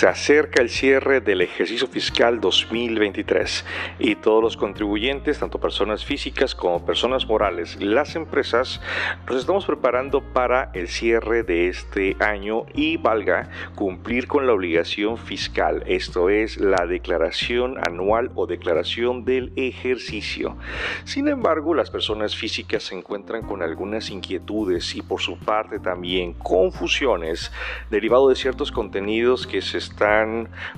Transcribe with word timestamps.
Se 0.00 0.08
acerca 0.08 0.62
el 0.62 0.70
cierre 0.70 1.20
del 1.20 1.42
ejercicio 1.42 1.86
fiscal 1.86 2.40
2023 2.40 3.66
y 3.98 4.14
todos 4.14 4.42
los 4.42 4.56
contribuyentes, 4.56 5.40
tanto 5.40 5.60
personas 5.60 6.06
físicas 6.06 6.54
como 6.54 6.86
personas 6.86 7.26
morales, 7.26 7.76
las 7.82 8.16
empresas, 8.16 8.80
nos 9.28 9.40
estamos 9.40 9.66
preparando 9.66 10.22
para 10.22 10.70
el 10.72 10.88
cierre 10.88 11.42
de 11.42 11.68
este 11.68 12.16
año 12.18 12.64
y 12.72 12.96
valga 12.96 13.50
cumplir 13.74 14.26
con 14.26 14.46
la 14.46 14.54
obligación 14.54 15.18
fiscal, 15.18 15.82
esto 15.84 16.30
es 16.30 16.56
la 16.56 16.86
declaración 16.86 17.76
anual 17.86 18.30
o 18.36 18.46
declaración 18.46 19.26
del 19.26 19.52
ejercicio. 19.56 20.56
Sin 21.04 21.28
embargo, 21.28 21.74
las 21.74 21.90
personas 21.90 22.34
físicas 22.34 22.84
se 22.84 22.94
encuentran 22.94 23.42
con 23.42 23.60
algunas 23.60 24.08
inquietudes 24.08 24.96
y 24.96 25.02
por 25.02 25.20
su 25.20 25.36
parte 25.36 25.78
también 25.78 26.32
confusiones 26.32 27.52
derivado 27.90 28.30
de 28.30 28.36
ciertos 28.36 28.72
contenidos 28.72 29.46
que 29.46 29.60
se 29.60 29.76
están 29.76 29.89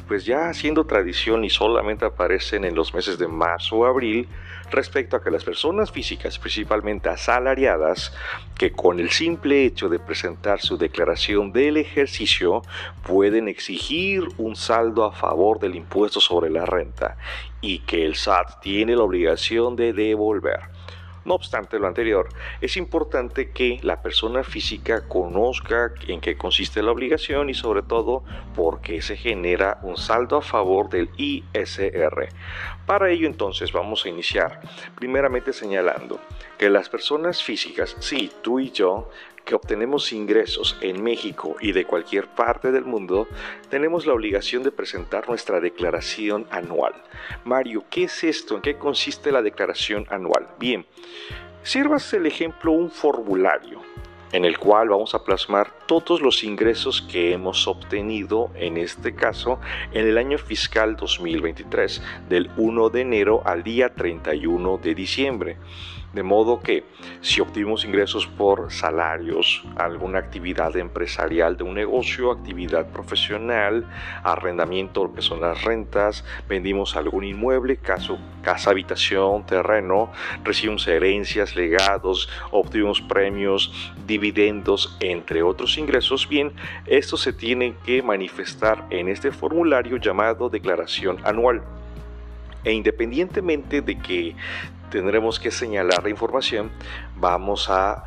pues 0.08 0.24
ya 0.24 0.48
haciendo 0.48 0.84
tradición 0.84 1.44
y 1.44 1.50
solamente 1.50 2.04
aparecen 2.04 2.64
en 2.64 2.74
los 2.74 2.92
meses 2.94 3.18
de 3.18 3.28
marzo 3.28 3.76
o 3.76 3.86
abril 3.86 4.28
respecto 4.70 5.16
a 5.16 5.22
que 5.22 5.30
las 5.30 5.44
personas 5.44 5.92
físicas, 5.92 6.38
principalmente 6.38 7.08
asalariadas, 7.08 8.12
que 8.58 8.72
con 8.72 8.98
el 8.98 9.10
simple 9.10 9.64
hecho 9.64 9.88
de 9.88 9.98
presentar 9.98 10.60
su 10.60 10.76
declaración 10.76 11.52
del 11.52 11.76
ejercicio 11.76 12.62
pueden 13.06 13.48
exigir 13.48 14.24
un 14.38 14.56
saldo 14.56 15.04
a 15.04 15.12
favor 15.12 15.60
del 15.60 15.76
impuesto 15.76 16.20
sobre 16.20 16.50
la 16.50 16.64
renta 16.64 17.16
y 17.60 17.80
que 17.80 18.04
el 18.04 18.16
SAT 18.16 18.60
tiene 18.60 18.96
la 18.96 19.02
obligación 19.02 19.76
de 19.76 19.92
devolver. 19.92 20.60
No 21.24 21.34
obstante 21.34 21.78
lo 21.78 21.86
anterior, 21.86 22.28
es 22.60 22.76
importante 22.76 23.50
que 23.50 23.78
la 23.82 24.02
persona 24.02 24.42
física 24.42 25.06
conozca 25.08 25.92
en 26.06 26.20
qué 26.20 26.36
consiste 26.36 26.82
la 26.82 26.90
obligación 26.90 27.48
y 27.48 27.54
sobre 27.54 27.82
todo 27.82 28.24
por 28.54 28.80
qué 28.80 29.02
se 29.02 29.16
genera 29.16 29.78
un 29.82 29.96
saldo 29.96 30.36
a 30.36 30.42
favor 30.42 30.88
del 30.88 31.10
ISR. 31.16 32.28
Para 32.86 33.10
ello 33.10 33.26
entonces 33.26 33.72
vamos 33.72 34.04
a 34.04 34.08
iniciar 34.08 34.60
primeramente 34.96 35.52
señalando 35.52 36.20
que 36.58 36.68
las 36.68 36.88
personas 36.88 37.42
físicas, 37.42 37.96
sí, 38.00 38.30
tú 38.42 38.60
y 38.60 38.70
yo, 38.70 39.10
que 39.44 39.54
obtenemos 39.54 40.12
ingresos 40.12 40.76
en 40.80 41.02
México 41.02 41.56
y 41.60 41.72
de 41.72 41.84
cualquier 41.84 42.28
parte 42.28 42.72
del 42.72 42.84
mundo, 42.84 43.28
tenemos 43.68 44.06
la 44.06 44.12
obligación 44.12 44.62
de 44.62 44.72
presentar 44.72 45.28
nuestra 45.28 45.60
declaración 45.60 46.46
anual. 46.50 46.94
Mario, 47.44 47.84
¿qué 47.90 48.04
es 48.04 48.24
esto? 48.24 48.56
¿En 48.56 48.62
qué 48.62 48.76
consiste 48.76 49.32
la 49.32 49.42
declaración 49.42 50.06
anual? 50.10 50.48
Bien, 50.58 50.86
sirvas 51.62 52.12
el 52.12 52.26
ejemplo 52.26 52.72
un 52.72 52.90
formulario 52.90 53.80
en 54.32 54.46
el 54.46 54.58
cual 54.58 54.88
vamos 54.88 55.14
a 55.14 55.24
plasmar 55.24 55.70
todos 55.86 56.20
los 56.20 56.42
ingresos 56.42 57.02
que 57.02 57.32
hemos 57.32 57.68
obtenido, 57.68 58.50
en 58.54 58.78
este 58.78 59.14
caso, 59.14 59.60
en 59.92 60.06
el 60.06 60.18
año 60.18 60.38
fiscal 60.38 60.96
2023, 60.96 62.02
del 62.28 62.50
1 62.56 62.90
de 62.90 63.00
enero 63.02 63.42
al 63.44 63.62
día 63.62 63.94
31 63.94 64.78
de 64.78 64.94
diciembre. 64.94 65.58
De 66.12 66.22
modo 66.22 66.60
que 66.60 66.84
si 67.22 67.40
obtuvimos 67.40 67.86
ingresos 67.86 68.26
por 68.26 68.70
salarios, 68.70 69.64
alguna 69.76 70.18
actividad 70.18 70.76
empresarial 70.76 71.56
de 71.56 71.64
un 71.64 71.74
negocio, 71.74 72.30
actividad 72.30 72.86
profesional, 72.88 73.86
arrendamiento, 74.22 75.12
que 75.14 75.22
son 75.22 75.40
las 75.40 75.62
rentas, 75.64 76.24
vendimos 76.48 76.96
algún 76.96 77.24
inmueble, 77.24 77.78
caso, 77.78 78.18
casa, 78.42 78.70
habitación, 78.70 79.46
terreno, 79.46 80.12
recibimos 80.44 80.86
herencias, 80.86 81.56
legados, 81.56 82.28
obtuvimos 82.50 83.00
premios, 83.00 83.92
dividendos, 84.06 84.96
entre 85.00 85.42
otros 85.42 85.78
ingresos, 85.78 86.28
bien, 86.28 86.52
esto 86.86 87.16
se 87.16 87.32
tiene 87.32 87.74
que 87.86 88.02
manifestar 88.02 88.84
en 88.90 89.08
este 89.08 89.30
formulario 89.30 89.96
llamado 89.96 90.50
declaración 90.50 91.18
anual. 91.24 91.62
E 92.64 92.72
independientemente 92.72 93.80
de 93.80 93.98
que 93.98 94.36
tendremos 94.92 95.40
que 95.40 95.50
señalar 95.50 96.04
la 96.04 96.10
información, 96.10 96.70
vamos 97.16 97.68
a, 97.70 98.04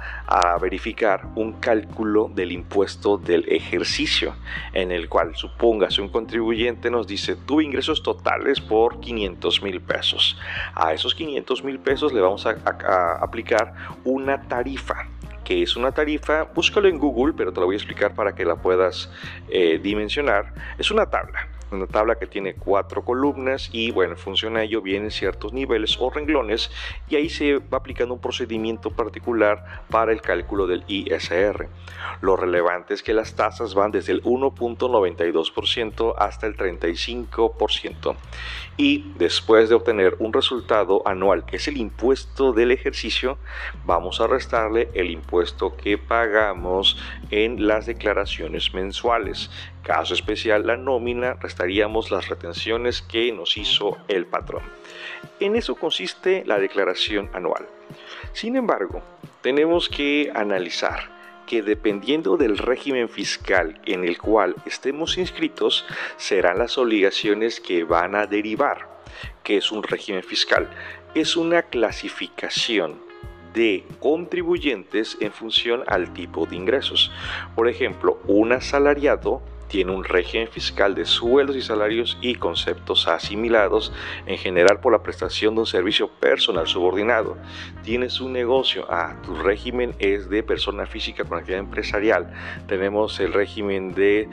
verificar 0.61 1.27
un 1.35 1.53
cálculo 1.53 2.29
del 2.33 2.51
impuesto 2.51 3.17
del 3.17 3.47
ejercicio, 3.49 4.35
en 4.73 4.91
el 4.91 5.09
cual 5.09 5.35
supongas 5.35 5.97
un 5.99 6.09
contribuyente 6.09 6.89
nos 6.89 7.07
dice 7.07 7.35
tu 7.35 7.61
ingresos 7.61 8.03
totales 8.03 8.61
por 8.61 8.99
500 8.99 9.63
mil 9.63 9.81
pesos. 9.81 10.37
A 10.73 10.93
esos 10.93 11.15
500 11.15 11.63
mil 11.63 11.79
pesos 11.79 12.13
le 12.13 12.21
vamos 12.21 12.45
a, 12.45 12.55
aplicar 13.21 13.73
una 14.03 14.41
tarifa 14.47 15.07
que 15.43 15.61
es 15.61 15.75
una 15.75 15.91
tarifa, 15.91 16.43
búscalo 16.43 16.87
en 16.87 16.97
Google, 16.97 17.33
pero 17.37 17.53
te 17.53 17.59
lo 17.59 17.67
voy 17.67 17.75
a 17.75 17.77
explicar 17.77 18.15
para 18.15 18.33
que 18.33 18.45
la 18.45 18.55
puedas 18.55 19.11
eh, 19.49 19.79
dimensionar. 19.81 20.53
Es 20.79 20.89
una 20.89 21.05
tabla 21.07 21.54
una 21.71 21.87
tabla 21.87 22.15
que 22.15 22.27
tiene 22.27 22.55
cuatro 22.55 23.03
columnas 23.03 23.69
y 23.71 23.91
bueno, 23.91 24.13
en 24.13 24.17
función 24.17 24.57
a 24.57 24.63
ello 24.63 24.81
vienen 24.81 25.11
ciertos 25.11 25.53
niveles 25.53 25.97
o 25.99 26.09
renglones 26.09 26.71
y 27.09 27.15
ahí 27.15 27.29
se 27.29 27.57
va 27.57 27.77
aplicando 27.77 28.13
un 28.13 28.21
procedimiento 28.21 28.91
particular 28.91 29.83
para 29.89 30.11
el 30.11 30.21
cálculo 30.21 30.67
del 30.67 30.83
ISR. 30.87 31.67
Lo 32.21 32.35
relevante 32.35 32.93
es 32.93 33.03
que 33.03 33.13
las 33.13 33.35
tasas 33.35 33.73
van 33.73 33.91
desde 33.91 34.13
el 34.13 34.23
1.92% 34.23 36.15
hasta 36.17 36.47
el 36.47 36.55
35% 36.55 38.15
y 38.77 39.13
después 39.17 39.69
de 39.69 39.75
obtener 39.75 40.15
un 40.19 40.33
resultado 40.33 41.01
anual 41.05 41.45
que 41.45 41.57
es 41.57 41.67
el 41.67 41.77
impuesto 41.77 42.53
del 42.53 42.71
ejercicio, 42.71 43.37
vamos 43.85 44.21
a 44.21 44.27
restarle 44.27 44.89
el 44.93 45.09
impuesto 45.11 45.75
que 45.75 45.97
pagamos 45.97 46.97
en 47.31 47.67
las 47.67 47.85
declaraciones 47.85 48.73
mensuales. 48.73 49.49
Caso 49.81 50.13
especial, 50.13 50.65
la 50.65 50.77
nómina, 50.77 51.37
restaríamos 51.55 52.11
las 52.11 52.27
retenciones 52.27 53.01
que 53.01 53.31
nos 53.31 53.55
hizo 53.55 53.97
el 54.09 54.25
patrón. 54.25 54.61
En 55.39 55.55
eso 55.55 55.75
consiste 55.75 56.43
la 56.45 56.59
declaración 56.59 57.29
anual. 57.31 57.65
Sin 58.33 58.57
embargo, 58.57 59.01
tenemos 59.41 59.87
que 59.87 60.33
analizar 60.35 61.15
que 61.47 61.61
dependiendo 61.61 62.35
del 62.35 62.57
régimen 62.57 63.07
fiscal 63.07 63.79
en 63.85 64.03
el 64.03 64.17
cual 64.17 64.55
estemos 64.65 65.17
inscritos, 65.17 65.85
serán 66.17 66.57
las 66.57 66.77
obligaciones 66.77 67.61
que 67.61 67.85
van 67.85 68.15
a 68.15 68.27
derivar. 68.27 68.93
que 69.43 69.55
es 69.55 69.71
un 69.71 69.81
régimen 69.81 70.23
fiscal? 70.23 70.69
Es 71.13 71.37
una 71.37 71.61
clasificación 71.61 72.99
de 73.53 73.85
contribuyentes 74.01 75.15
en 75.21 75.31
función 75.31 75.83
al 75.87 76.11
tipo 76.13 76.45
de 76.45 76.57
ingresos. 76.57 77.11
Por 77.55 77.69
ejemplo, 77.69 78.19
un 78.27 78.51
asalariado 78.51 79.41
tiene 79.67 79.91
un 79.91 80.03
régimen 80.03 80.47
fiscal 80.47 80.95
de 80.95 81.05
sueldos 81.05 81.55
y 81.55 81.61
salarios 81.61 82.17
y 82.21 82.35
conceptos 82.35 83.07
asimilados 83.07 83.91
en 84.25 84.37
general 84.37 84.79
por 84.79 84.91
la 84.91 85.03
prestación 85.03 85.55
de 85.55 85.61
un 85.61 85.67
servicio 85.67 86.07
personal 86.07 86.67
subordinado. 86.67 87.37
Tienes 87.83 88.21
un 88.21 88.33
negocio, 88.33 88.85
ah, 88.89 89.15
tu 89.23 89.35
régimen 89.35 89.95
es 89.99 90.29
de 90.29 90.43
persona 90.43 90.85
física 90.85 91.23
con 91.23 91.37
actividad 91.37 91.61
empresarial. 91.61 92.33
Tenemos 92.67 93.19
el 93.19 93.33
régimen 93.33 93.93
de 93.93 94.29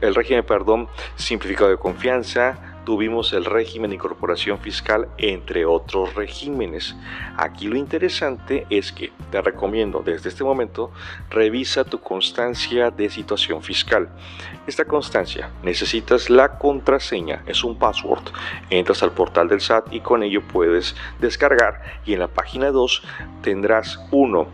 el 0.00 0.14
régimen, 0.14 0.44
perdón, 0.44 0.88
simplificado 1.16 1.70
de 1.70 1.76
confianza, 1.76 2.77
tuvimos 2.88 3.34
el 3.34 3.44
régimen 3.44 3.90
de 3.90 3.96
incorporación 3.96 4.60
fiscal, 4.60 5.08
entre 5.18 5.66
otros 5.66 6.14
regímenes. 6.14 6.96
Aquí 7.36 7.66
lo 7.66 7.76
interesante 7.76 8.66
es 8.70 8.92
que 8.92 9.12
te 9.30 9.42
recomiendo 9.42 10.00
desde 10.02 10.30
este 10.30 10.42
momento 10.42 10.90
revisa 11.28 11.84
tu 11.84 12.00
constancia 12.00 12.90
de 12.90 13.10
situación 13.10 13.62
fiscal. 13.62 14.08
Esta 14.66 14.86
constancia 14.86 15.50
necesitas 15.62 16.30
la 16.30 16.56
contraseña, 16.56 17.42
es 17.44 17.62
un 17.62 17.78
password. 17.78 18.24
Entras 18.70 19.02
al 19.02 19.12
portal 19.12 19.48
del 19.48 19.60
SAT 19.60 19.92
y 19.92 20.00
con 20.00 20.22
ello 20.22 20.40
puedes 20.40 20.96
descargar 21.20 22.00
y 22.06 22.14
en 22.14 22.20
la 22.20 22.28
página 22.28 22.70
2 22.70 23.02
tendrás 23.42 24.00
uno 24.10 24.48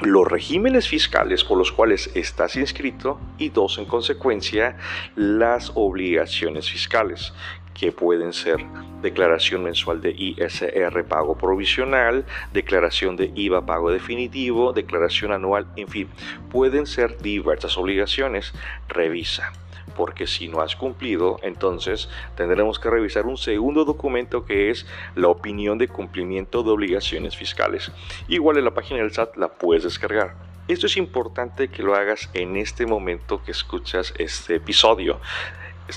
los 0.00 0.26
regímenes 0.26 0.88
fiscales 0.88 1.44
por 1.44 1.58
los 1.58 1.72
cuales 1.72 2.10
estás 2.14 2.56
inscrito 2.56 3.18
y 3.38 3.48
dos, 3.48 3.78
en 3.78 3.86
consecuencia, 3.86 4.76
las 5.14 5.72
obligaciones 5.74 6.70
fiscales 6.70 7.32
que 7.72 7.92
pueden 7.92 8.32
ser 8.32 8.64
declaración 9.02 9.62
mensual 9.62 10.00
de 10.00 10.10
ISR 10.10 11.04
pago 11.04 11.36
provisional, 11.36 12.24
declaración 12.52 13.16
de 13.16 13.32
IVA 13.34 13.66
pago 13.66 13.90
definitivo, 13.90 14.72
declaración 14.72 15.32
anual, 15.32 15.66
en 15.76 15.88
fin, 15.88 16.08
pueden 16.50 16.86
ser 16.86 17.18
diversas 17.18 17.76
obligaciones. 17.76 18.52
Revisa 18.88 19.52
porque 19.96 20.26
si 20.26 20.48
no 20.48 20.60
has 20.60 20.76
cumplido, 20.76 21.38
entonces 21.42 22.08
tendremos 22.36 22.78
que 22.78 22.90
revisar 22.90 23.26
un 23.26 23.38
segundo 23.38 23.84
documento 23.84 24.44
que 24.44 24.70
es 24.70 24.86
la 25.14 25.28
opinión 25.28 25.78
de 25.78 25.88
cumplimiento 25.88 26.62
de 26.62 26.70
obligaciones 26.70 27.36
fiscales. 27.36 27.90
Igual 28.28 28.58
en 28.58 28.64
la 28.64 28.74
página 28.74 29.00
del 29.00 29.12
SAT 29.12 29.36
la 29.36 29.48
puedes 29.48 29.84
descargar. 29.84 30.34
Esto 30.68 30.86
es 30.86 30.96
importante 30.96 31.68
que 31.68 31.82
lo 31.82 31.94
hagas 31.94 32.28
en 32.34 32.56
este 32.56 32.86
momento 32.86 33.42
que 33.42 33.52
escuchas 33.52 34.12
este 34.18 34.56
episodio. 34.56 35.20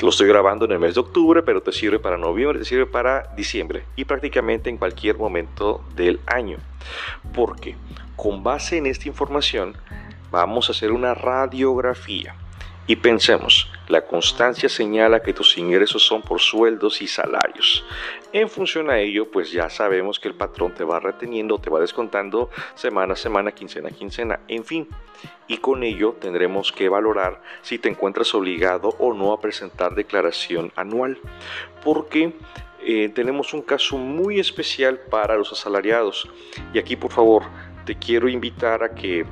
Lo 0.02 0.10
estoy 0.10 0.28
grabando 0.28 0.66
en 0.66 0.72
el 0.74 0.80
mes 0.80 0.94
de 0.94 1.00
octubre, 1.00 1.42
pero 1.42 1.62
te 1.62 1.72
sirve 1.72 1.98
para 1.98 2.18
noviembre, 2.18 2.60
te 2.60 2.66
sirve 2.66 2.86
para 2.86 3.34
diciembre 3.36 3.84
y 3.96 4.06
prácticamente 4.06 4.70
en 4.70 4.78
cualquier 4.78 5.18
momento 5.18 5.84
del 5.96 6.20
año. 6.28 6.60
Porque 7.34 7.76
con 8.16 8.44
base 8.44 8.78
en 8.78 8.86
esta 8.86 9.08
información 9.08 9.76
vamos 10.30 10.70
a 10.70 10.74
hacer 10.74 10.92
una 10.92 11.16
radiografía 11.16 12.36
Y 12.90 12.96
pensemos, 12.96 13.70
la 13.88 14.04
constancia 14.04 14.68
señala 14.68 15.22
que 15.22 15.32
tus 15.32 15.60
ingresos 15.60 16.04
son 16.04 16.24
por 16.24 16.40
sueldos 16.40 17.04
y 17.04 17.08
salarios. 17.08 17.86
En 18.34 18.50
función 18.50 18.90
a 18.90 18.98
ello, 18.98 19.30
pues 19.30 19.52
ya 19.52 19.70
sabemos 19.70 20.20
que 20.20 20.28
el 20.28 20.34
patrón 20.34 20.74
te 20.74 20.84
va 20.84 21.00
reteniendo, 21.00 21.60
te 21.60 21.70
va 21.70 21.80
descontando 21.80 22.50
semana 22.74 23.14
a 23.14 23.16
semana, 23.16 23.52
quincena 23.52 23.90
a 23.90 23.92
quincena, 23.92 24.40
en 24.48 24.66
fin. 24.66 24.88
Y 25.48 25.58
con 25.58 25.84
ello 25.84 26.16
tendremos 26.20 26.72
que 26.72 26.90
valorar 26.90 27.44
si 27.62 27.78
te 27.78 27.90
encuentras 27.90 28.34
obligado 28.34 28.96
o 28.98 29.14
no 29.14 29.34
a 29.34 29.40
presentar 29.40 29.94
declaración 29.94 30.74
anual. 30.76 31.20
Porque 31.84 32.34
eh, 32.82 33.10
tenemos 33.10 33.54
un 33.54 33.62
caso 33.62 34.00
muy 34.00 34.40
especial 34.40 35.00
para 35.12 35.38
los 35.38 35.52
asalariados. 35.52 36.28
Y 36.74 36.80
aquí, 36.80 36.96
por 36.96 37.12
favor, 37.12 37.44
te 37.86 37.94
quiero 38.00 38.28
invitar 38.28 38.82
a 38.82 38.96
que 38.96 39.28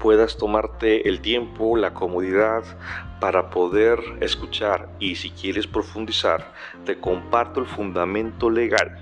puedas 0.00 0.38
tomarte 0.38 1.08
el 1.08 1.20
tiempo, 1.20 1.76
la 1.76 1.92
comodidad 1.92 2.64
para 3.20 3.50
poder 3.50 4.00
escuchar 4.20 4.88
y 4.98 5.16
si 5.16 5.30
quieres 5.30 5.66
profundizar, 5.66 6.52
te 6.86 6.98
comparto 6.98 7.60
el 7.60 7.66
fundamento 7.66 8.48
legal. 8.48 8.98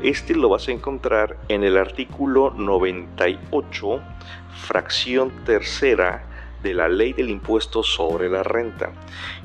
Este 0.00 0.36
lo 0.36 0.48
vas 0.48 0.68
a 0.68 0.72
encontrar 0.72 1.36
en 1.48 1.64
el 1.64 1.76
artículo 1.76 2.54
98, 2.56 4.00
fracción 4.66 5.44
tercera 5.44 6.24
de 6.62 6.72
la 6.72 6.88
ley 6.88 7.12
del 7.12 7.30
impuesto 7.30 7.82
sobre 7.82 8.28
la 8.28 8.44
renta. 8.44 8.92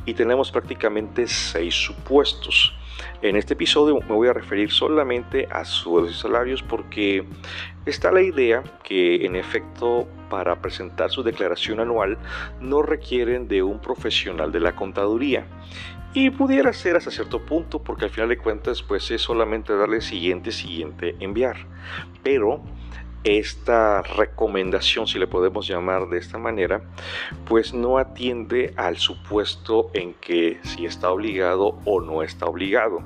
Y 0.06 0.13
tenemos 0.13 0.51
prácticamente 0.51 1.28
seis 1.28 1.74
supuestos. 1.74 2.74
En 3.22 3.36
este 3.36 3.54
episodio 3.54 4.00
me 4.01 4.16
voy 4.16 4.28
a 4.28 4.34
referir 4.34 4.72
solamente 4.72 5.48
a 5.50 5.66
sueldos 5.66 6.12
y 6.12 6.19
salarios 6.19 6.62
porque 6.62 7.25
está 7.86 8.12
la 8.12 8.22
idea 8.22 8.64
que 8.84 9.26
en 9.26 9.36
efecto 9.36 10.08
para 10.30 10.62
presentar 10.62 11.10
su 11.12 11.24
declaración 11.24 11.80
anual 11.80 12.18
no 12.60 12.82
requieren 12.82 13.48
de 13.48 13.64
un 13.64 13.80
profesional 13.80 14.52
de 14.52 14.60
la 14.60 14.76
contaduría. 14.76 15.46
Y 16.16 16.30
pudiera 16.30 16.72
ser 16.74 16.96
hasta 16.96 17.10
cierto 17.10 17.44
punto 17.44 17.82
porque 17.82 18.06
al 18.06 18.12
final 18.12 18.30
de 18.30 18.38
cuentas 18.38 18.84
pues 18.84 19.10
es 19.10 19.22
solamente 19.22 19.76
darle 19.76 20.00
siguiente, 20.02 20.52
siguiente, 20.52 21.16
enviar. 21.20 21.58
Pero 22.22 22.62
esta 23.24 24.02
recomendación, 24.02 25.08
si 25.08 25.20
le 25.20 25.28
podemos 25.28 25.68
llamar 25.68 26.10
de 26.10 26.18
esta 26.18 26.38
manera, 26.38 26.81
pues 27.46 27.74
no 27.74 27.98
atiende 27.98 28.74
al 28.75 28.98
supuesto 28.98 29.90
en 29.94 30.14
que 30.16 30.60
si 30.64 30.86
está 30.86 31.10
obligado 31.10 31.80
o 31.86 32.02
no 32.02 32.24
está 32.24 32.46
obligado. 32.46 33.00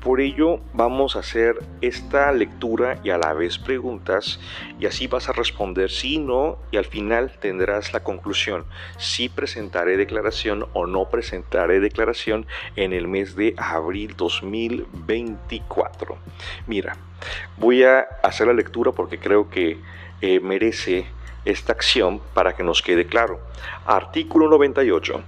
Por 0.00 0.20
ello 0.20 0.60
vamos 0.72 1.16
a 1.16 1.20
hacer 1.20 1.62
esta 1.80 2.32
lectura 2.32 2.98
y 3.04 3.10
a 3.10 3.18
la 3.18 3.34
vez 3.34 3.58
preguntas 3.58 4.40
y 4.80 4.86
así 4.86 5.06
vas 5.06 5.28
a 5.28 5.32
responder 5.32 5.90
sí, 5.90 6.18
no 6.18 6.58
y 6.70 6.76
al 6.76 6.86
final 6.86 7.32
tendrás 7.38 7.92
la 7.92 8.02
conclusión 8.02 8.64
si 8.98 9.28
presentaré 9.28 9.96
declaración 9.96 10.66
o 10.72 10.86
no 10.86 11.08
presentaré 11.08 11.78
declaración 11.78 12.46
en 12.76 12.92
el 12.92 13.06
mes 13.06 13.36
de 13.36 13.54
abril 13.58 14.14
2024. 14.16 16.16
Mira, 16.66 16.96
Voy 17.56 17.84
a 17.84 18.00
hacer 18.22 18.46
la 18.46 18.52
lectura 18.52 18.92
porque 18.92 19.18
creo 19.18 19.50
que 19.50 19.78
eh, 20.20 20.40
merece 20.40 21.06
esta 21.44 21.72
acción 21.72 22.20
para 22.34 22.54
que 22.54 22.62
nos 22.62 22.82
quede 22.82 23.06
claro. 23.06 23.40
Artículo 23.86 24.48
98. 24.48 25.22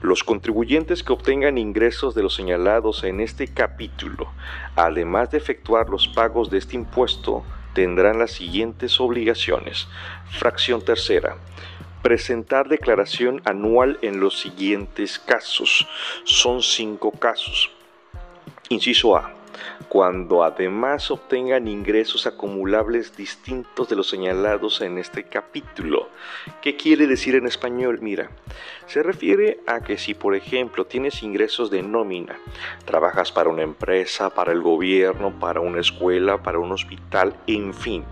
Los 0.00 0.24
contribuyentes 0.24 1.02
que 1.04 1.12
obtengan 1.12 1.58
ingresos 1.58 2.14
de 2.14 2.22
los 2.22 2.34
señalados 2.34 3.04
en 3.04 3.20
este 3.20 3.46
capítulo, 3.46 4.32
además 4.74 5.30
de 5.30 5.38
efectuar 5.38 5.88
los 5.88 6.08
pagos 6.08 6.50
de 6.50 6.58
este 6.58 6.74
impuesto, 6.74 7.44
tendrán 7.72 8.18
las 8.18 8.32
siguientes 8.32 9.00
obligaciones. 9.00 9.88
Fracción 10.30 10.82
tercera. 10.82 11.36
Presentar 12.02 12.68
declaración 12.68 13.40
anual 13.44 13.98
en 14.02 14.18
los 14.18 14.40
siguientes 14.40 15.20
casos. 15.20 15.86
Son 16.24 16.62
cinco 16.62 17.12
casos. 17.12 17.70
Inciso 18.68 19.16
A 19.16 19.41
cuando 19.88 20.44
además 20.44 21.10
obtengan 21.10 21.68
ingresos 21.68 22.26
acumulables 22.26 23.16
distintos 23.16 23.88
de 23.88 23.96
los 23.96 24.08
señalados 24.08 24.80
en 24.80 24.98
este 24.98 25.24
capítulo. 25.24 26.08
¿Qué 26.60 26.76
quiere 26.76 27.06
decir 27.06 27.34
en 27.34 27.46
español? 27.46 27.98
Mira, 28.00 28.30
se 28.86 29.02
refiere 29.02 29.60
a 29.66 29.80
que 29.80 29.98
si 29.98 30.14
por 30.14 30.34
ejemplo 30.34 30.86
tienes 30.86 31.22
ingresos 31.22 31.70
de 31.70 31.82
nómina, 31.82 32.38
trabajas 32.84 33.32
para 33.32 33.50
una 33.50 33.62
empresa, 33.62 34.30
para 34.30 34.52
el 34.52 34.62
gobierno, 34.62 35.38
para 35.38 35.60
una 35.60 35.80
escuela, 35.80 36.42
para 36.42 36.58
un 36.58 36.72
hospital, 36.72 37.34
en 37.46 37.74
fin, 37.74 38.04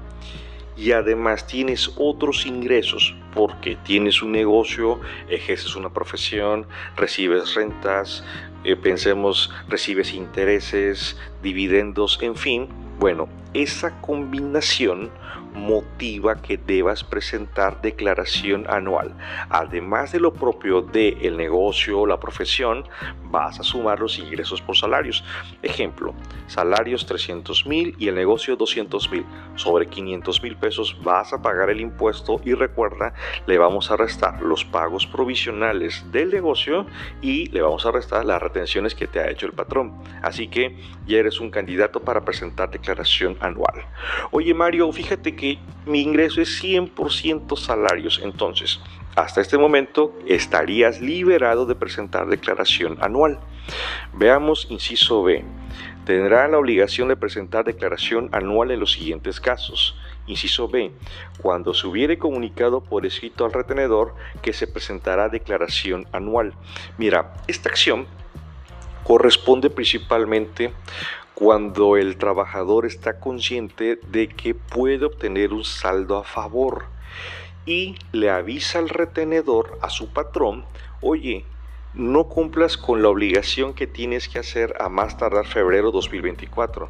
y 0.81 0.93
además 0.93 1.47
tienes 1.47 1.93
otros 1.97 2.47
ingresos 2.47 3.14
porque 3.35 3.76
tienes 3.76 4.23
un 4.23 4.32
negocio, 4.32 4.99
ejerces 5.29 5.76
una 5.76 5.91
profesión, 5.91 6.67
recibes 6.97 7.55
rentas, 7.55 8.25
eh, 8.65 8.77
pensemos, 8.77 9.51
recibes 9.69 10.15
intereses, 10.15 11.17
dividendos, 11.43 12.19
en 12.23 12.37
fin, 12.37 12.69
bueno, 12.99 13.29
esa 13.55 14.01
combinación 14.01 15.11
motiva 15.55 16.41
que 16.43 16.56
debas 16.56 17.05
presentar 17.05 17.81
declaración 17.81 18.67
anual. 18.69 19.17
Además 19.49 20.12
de 20.12 20.20
lo 20.20 20.32
propio 20.32 20.82
del 20.82 21.19
el 21.20 21.37
negocio 21.37 22.00
o 22.00 22.06
la 22.06 22.20
profesión, 22.20 22.85
vas 23.25 23.61
a 23.61 23.62
sumar 23.62 24.00
los 24.00 24.19
ingresos 24.19 24.61
por 24.61 24.76
salarios. 24.76 25.25
Ejemplo, 25.62 26.14
salarios 26.47 27.06
300 27.06 27.67
mil 27.67 27.94
y 27.99 28.08
el 28.08 28.14
negocio 28.14 28.56
200 28.56 29.11
mil. 29.11 29.25
Sobre 29.56 29.87
500 29.87 30.43
mil 30.43 30.56
pesos 30.56 30.97
vas 31.02 31.32
a 31.32 31.43
pagar 31.43 31.70
el 31.70 31.81
impuesto 31.81 32.41
y 32.44 32.55
recuerda, 32.55 33.14
le 33.47 33.58
vamos 33.58 33.91
a 33.91 33.97
restar 33.97 34.43
los 34.43 34.64
pagos 34.64 35.06
provisionales 35.06 36.05
del 36.11 36.31
negocio 36.31 36.87
y 37.20 37.47
le 37.50 37.62
vamos 37.62 37.87
a 37.87 37.93
restar 37.93 38.25
las 38.25 38.41
retenciones 38.41 38.94
que 38.94 39.06
te 39.06 39.20
ha 39.20 39.31
hecho 39.31 39.47
el 39.47 39.52
patrón. 39.52 40.02
Así 40.23 40.49
que 40.49 40.76
ya 41.06 41.19
eres 41.19 41.41
un 41.41 41.50
candidato 41.50 42.00
para 42.00 42.25
presentar 42.25 42.70
declaración 42.70 43.37
anual. 43.41 43.87
Oye 44.31 44.55
Mario, 44.55 44.91
fíjate 44.93 45.35
que 45.37 45.40
mi 45.87 46.03
ingreso 46.03 46.41
es 46.41 46.63
100% 46.63 47.57
salarios, 47.57 48.21
entonces 48.23 48.81
hasta 49.17 49.41
este 49.41 49.59
momento 49.59 50.15
estarías 50.27 51.01
liberado 51.01 51.67
de 51.67 51.75
presentar 51.75 52.29
declaración 52.29 52.97
anual. 53.01 53.41
Veamos 54.13 54.67
inciso 54.71 55.23
B. 55.23 55.45
Tendrá 56.05 56.49
la 56.49 56.59
obligación 56.59 57.09
de 57.09 57.17
presentar 57.17 57.65
declaración 57.65 58.29
anual 58.33 58.71
en 58.71 58.81
los 58.81 58.93
siguientes 58.93 59.41
casos. 59.41 59.97
Inciso 60.27 60.69
B. 60.69 60.93
Cuando 61.43 61.75
se 61.75 61.87
hubiere 61.87 62.19
comunicado 62.19 62.83
por 62.83 63.05
escrito 63.05 63.45
al 63.45 63.53
retenedor 63.53 64.15
que 64.43 64.53
se 64.53 64.67
presentará 64.67 65.29
declaración 65.29 66.07
anual. 66.13 66.55
Mira, 66.97 67.35
esta 67.49 67.69
acción 67.69 68.07
corresponde 69.05 69.71
principalmente 69.71 70.73
cuando 71.35 71.97
el 71.97 72.17
trabajador 72.17 72.87
está 72.87 73.19
consciente 73.19 73.99
de 74.09 74.29
que 74.29 74.55
puede 74.55 75.07
obtener 75.07 75.53
un 75.53 75.65
saldo 75.65 76.19
a 76.19 76.25
favor 76.25 76.87
y 77.67 77.97
le 78.13 78.31
avisa 78.31 78.79
al 78.79 78.89
retenedor, 78.89 79.79
a 79.83 79.91
su 79.91 80.13
patrón, 80.13 80.65
oye, 81.01 81.45
no 81.95 82.29
cumplas 82.29 82.77
con 82.77 83.03
la 83.03 83.09
obligación 83.09 83.75
que 83.75 83.87
tienes 83.87 84.29
que 84.29 84.39
hacer 84.39 84.77
a 84.79 84.89
más 84.89 85.19
tardar 85.19 85.47
febrero 85.47 85.91
2024. 85.91 86.89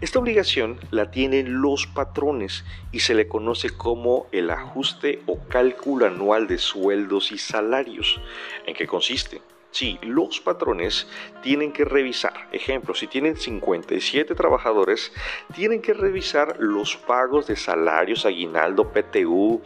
Esta 0.00 0.20
obligación 0.20 0.78
la 0.92 1.10
tienen 1.10 1.60
los 1.60 1.88
patrones 1.88 2.64
y 2.92 3.00
se 3.00 3.14
le 3.14 3.26
conoce 3.26 3.70
como 3.70 4.28
el 4.30 4.50
ajuste 4.50 5.22
o 5.26 5.40
cálculo 5.48 6.06
anual 6.06 6.46
de 6.46 6.58
sueldos 6.58 7.32
y 7.32 7.38
salarios. 7.38 8.20
¿En 8.64 8.74
qué 8.74 8.86
consiste? 8.86 9.40
Sí, 9.70 9.98
los 10.02 10.40
patrones 10.40 11.06
tienen 11.42 11.72
que 11.72 11.84
revisar, 11.84 12.48
ejemplo, 12.52 12.94
si 12.94 13.06
tienen 13.06 13.36
57 13.36 14.34
trabajadores, 14.34 15.12
tienen 15.54 15.82
que 15.82 15.92
revisar 15.92 16.56
los 16.58 16.96
pagos 16.96 17.46
de 17.46 17.54
salarios, 17.54 18.24
aguinaldo, 18.24 18.90
PTU, 18.90 19.60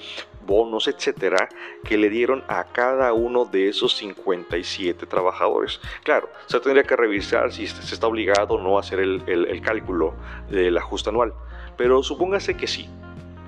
bonos, 0.45 0.89
etcétera, 0.89 1.49
que 1.85 1.97
le 1.97 2.11
dieron 2.11 2.43
a 2.49 2.65
cada 2.65 3.13
uno 3.13 3.45
de 3.45 3.69
esos 3.69 3.97
57 3.97 5.07
trabajadores. 5.07 5.81
Claro, 6.03 6.29
se 6.47 6.59
tendría 6.59 6.83
que 6.83 6.97
revisar 6.97 7.53
si 7.53 7.69
se 7.69 7.95
está 7.95 8.09
obligado 8.09 8.55
o 8.55 8.61
no 8.61 8.79
a 8.79 8.81
hacer 8.81 8.99
el, 8.99 9.23
el 9.27 9.61
cálculo 9.63 10.15
del 10.51 10.77
ajuste 10.79 11.11
anual, 11.11 11.33
pero 11.77 12.03
supóngase 12.03 12.57
que 12.57 12.67
sí. 12.67 12.89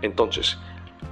Entonces, 0.02 0.58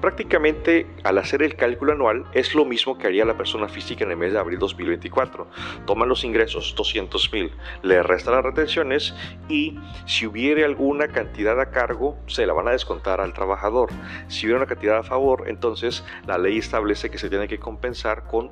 Prácticamente 0.03 0.89
al 1.05 1.17
hacer 1.19 1.45
el 1.45 1.55
cálculo 1.55 1.93
anual 1.93 2.25
es 2.33 2.57
lo 2.57 2.65
mismo 2.65 2.99
que 2.99 3.07
haría 3.07 3.25
la 3.25 3.37
persona 3.37 3.69
física 3.69 4.03
en 4.03 4.11
el 4.11 4.17
mes 4.17 4.33
de 4.33 4.41
abril 4.41 4.59
2024. 4.59 5.47
Toma 5.87 6.07
los 6.07 6.25
ingresos, 6.25 6.75
200 6.77 7.33
mil, 7.33 7.53
le 7.85 8.03
resta 8.03 8.33
las 8.33 8.43
retenciones 8.43 9.15
y 9.49 9.79
si 10.07 10.27
hubiere 10.27 10.65
alguna 10.65 11.07
cantidad 11.07 11.61
a 11.61 11.71
cargo, 11.71 12.19
se 12.27 12.47
la 12.47 12.53
van 12.53 12.67
a 12.67 12.73
descontar 12.73 13.21
al 13.21 13.33
trabajador. 13.33 13.91
Si 14.27 14.47
hubiera 14.47 14.59
una 14.59 14.67
cantidad 14.67 14.99
a 14.99 15.05
favor, 15.05 15.45
entonces 15.47 16.05
la 16.27 16.37
ley 16.37 16.59
establece 16.59 17.09
que 17.09 17.19
se 17.19 17.31
tiene 17.31 17.47
que 17.47 17.61
compensar 17.61 18.25
con, 18.25 18.51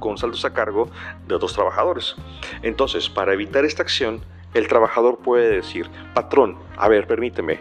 con 0.00 0.16
saldos 0.16 0.46
a 0.46 0.54
cargo 0.54 0.90
de 1.28 1.34
otros 1.34 1.52
trabajadores. 1.52 2.16
Entonces, 2.62 3.10
para 3.10 3.34
evitar 3.34 3.66
esta 3.66 3.82
acción, 3.82 4.22
el 4.54 4.66
trabajador 4.66 5.18
puede 5.18 5.56
decir, 5.56 5.90
patrón, 6.14 6.56
a 6.78 6.88
ver, 6.88 7.06
permíteme, 7.06 7.60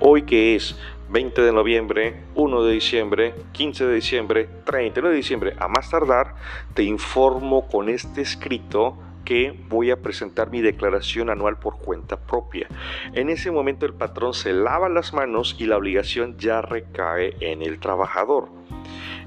hoy 0.00 0.22
que 0.22 0.56
es 0.56 0.76
20 1.12 1.42
de 1.42 1.52
noviembre, 1.52 2.14
1 2.36 2.64
de 2.64 2.72
diciembre, 2.72 3.34
15 3.52 3.84
de 3.84 3.94
diciembre, 3.94 4.48
31 4.64 5.10
de 5.10 5.14
diciembre, 5.14 5.54
a 5.58 5.68
más 5.68 5.90
tardar, 5.90 6.36
te 6.72 6.84
informo 6.84 7.68
con 7.68 7.90
este 7.90 8.22
escrito 8.22 8.96
que 9.26 9.54
voy 9.68 9.90
a 9.90 10.00
presentar 10.00 10.50
mi 10.50 10.62
declaración 10.62 11.28
anual 11.28 11.58
por 11.58 11.76
cuenta 11.76 12.16
propia. 12.16 12.66
En 13.12 13.28
ese 13.28 13.50
momento 13.50 13.84
el 13.84 13.92
patrón 13.92 14.32
se 14.32 14.54
lava 14.54 14.88
las 14.88 15.12
manos 15.12 15.54
y 15.58 15.66
la 15.66 15.76
obligación 15.76 16.38
ya 16.38 16.62
recae 16.62 17.36
en 17.40 17.60
el 17.60 17.78
trabajador. 17.78 18.48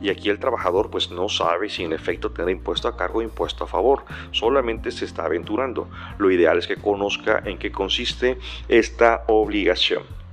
Y 0.01 0.09
aquí 0.09 0.29
el 0.29 0.39
trabajador 0.39 0.89
pues 0.89 1.11
no 1.11 1.29
sabe 1.29 1.69
si 1.69 1.83
en 1.83 1.93
efecto 1.93 2.31
tendrá 2.31 2.51
impuesto 2.51 2.87
a 2.87 2.97
cargo 2.97 3.19
o 3.19 3.21
impuesto 3.21 3.63
a 3.63 3.67
favor, 3.67 4.05
solamente 4.31 4.89
se 4.89 5.05
está 5.05 5.25
aventurando. 5.25 5.87
Lo 6.17 6.31
ideal 6.31 6.57
es 6.57 6.65
que 6.65 6.77
conozca 6.77 7.43
en 7.45 7.59
qué 7.59 7.71
consiste 7.71 8.39
esta 8.69 9.23
obligación. 9.27 10.24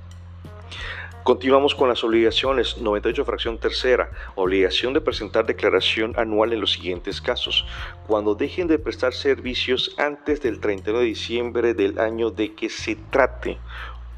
Continuamos 1.23 1.73
con 1.73 1.87
las 1.87 2.03
obligaciones. 2.03 2.79
98 2.79 3.23
fracción 3.23 3.57
tercera. 3.57 4.11
Obligación 4.35 4.93
de 4.93 4.99
presentar 4.99 5.45
declaración 5.45 6.13
anual 6.17 6.51
en 6.51 6.59
los 6.59 6.73
siguientes 6.73 7.21
casos. 7.21 7.65
Cuando 8.07 8.35
dejen 8.35 8.67
de 8.67 8.77
prestar 8.77 9.13
servicios 9.13 9.95
antes 9.97 10.41
del 10.41 10.59
31 10.59 10.99
de 10.99 11.05
diciembre 11.05 11.73
del 11.73 11.97
año 11.97 12.29
de 12.29 12.53
que 12.53 12.67
se 12.67 12.97
trate 12.97 13.57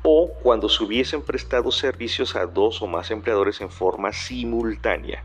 o 0.08 0.32
cuando 0.44 0.70
se 0.70 0.84
hubiesen 0.84 1.24
prestado 1.24 1.72
servicios 1.72 2.36
a 2.36 2.46
dos 2.46 2.80
o 2.84 2.88
más 2.88 3.10
empleadores 3.10 3.60
en 3.62 3.72
forma 3.72 4.14
simultánea. 4.14 5.24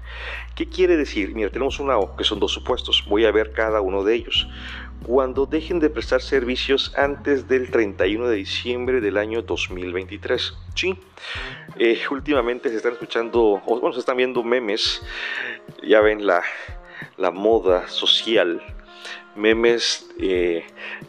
¿Qué 0.54 0.66
quiere 0.66 0.96
decir? 0.96 1.34
Mira, 1.34 1.50
tenemos 1.50 1.78
una 1.80 1.98
O, 1.98 2.16
que 2.16 2.24
son 2.24 2.40
dos 2.40 2.52
supuestos. 2.52 3.04
Voy 3.06 3.26
a 3.26 3.30
ver 3.30 3.52
cada 3.52 3.82
uno 3.82 4.02
de 4.04 4.14
ellos. 4.14 4.48
Cuando 5.06 5.44
dejen 5.44 5.80
de 5.80 5.90
prestar 5.90 6.22
servicios 6.22 6.94
antes 6.96 7.46
del 7.46 7.70
31 7.70 8.28
de 8.28 8.36
diciembre 8.36 9.02
del 9.02 9.18
año 9.18 9.42
2023. 9.42 10.54
Sí, 10.74 10.98
eh, 11.78 12.00
últimamente 12.10 12.70
se 12.70 12.76
están 12.76 12.92
escuchando, 12.92 13.60
o 13.66 13.80
bueno, 13.80 13.92
se 13.92 14.00
están 14.00 14.16
viendo 14.16 14.42
memes, 14.42 15.02
ya 15.82 16.00
ven 16.00 16.26
la, 16.26 16.42
la 17.18 17.30
moda 17.30 17.86
social 17.88 18.62
memes. 19.34 20.10
Eh, 20.18 20.64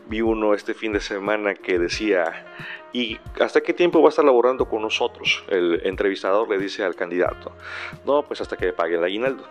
vi 0.07 0.21
uno 0.21 0.53
este 0.53 0.73
fin 0.73 0.93
de 0.93 0.99
semana 0.99 1.55
que 1.55 1.79
decía, 1.79 2.45
¿Y 2.93 3.17
hasta 3.39 3.61
qué 3.61 3.73
tiempo 3.73 4.01
va 4.01 4.07
a 4.07 4.09
estar 4.09 4.25
laborando 4.25 4.65
con 4.65 4.81
nosotros? 4.81 5.43
El 5.47 5.81
entrevistador 5.85 6.49
le 6.49 6.57
dice 6.57 6.83
al 6.83 6.95
candidato, 6.95 7.53
no, 8.05 8.23
pues 8.23 8.41
hasta 8.41 8.57
que 8.57 8.65
le 8.65 8.73
pague 8.73 8.95
el 8.95 9.03
aguinaldo. 9.03 9.45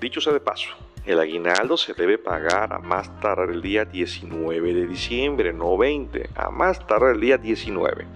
Dicho 0.00 0.20
sea 0.20 0.32
de 0.32 0.40
paso, 0.40 0.68
el 1.04 1.18
aguinaldo 1.18 1.76
se 1.76 1.94
debe 1.94 2.18
pagar 2.18 2.72
a 2.72 2.78
más 2.78 3.20
tardar 3.20 3.50
el 3.50 3.62
día 3.62 3.84
19 3.84 4.74
de 4.74 4.86
diciembre, 4.86 5.52
no 5.52 5.76
20, 5.76 6.30
a 6.36 6.50
más 6.50 6.86
tardar 6.86 7.14
el 7.14 7.20
día 7.20 7.38
19. 7.38 8.06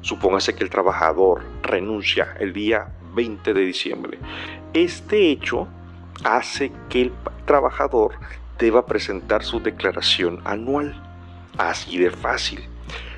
Supóngase 0.00 0.54
que 0.54 0.64
el 0.64 0.70
trabajador 0.70 1.42
renuncia 1.62 2.36
el 2.40 2.52
día 2.52 2.88
20 3.14 3.54
de 3.54 3.60
diciembre. 3.60 4.18
Este 4.72 5.30
hecho 5.30 5.68
hace 6.24 6.72
que 6.88 7.02
el 7.02 7.12
trabajador 7.44 8.14
deba 8.58 8.86
presentar 8.86 9.44
su 9.44 9.60
declaración 9.60 10.40
anual. 10.44 11.02
Así 11.58 11.98
de 11.98 12.10
fácil. 12.10 12.68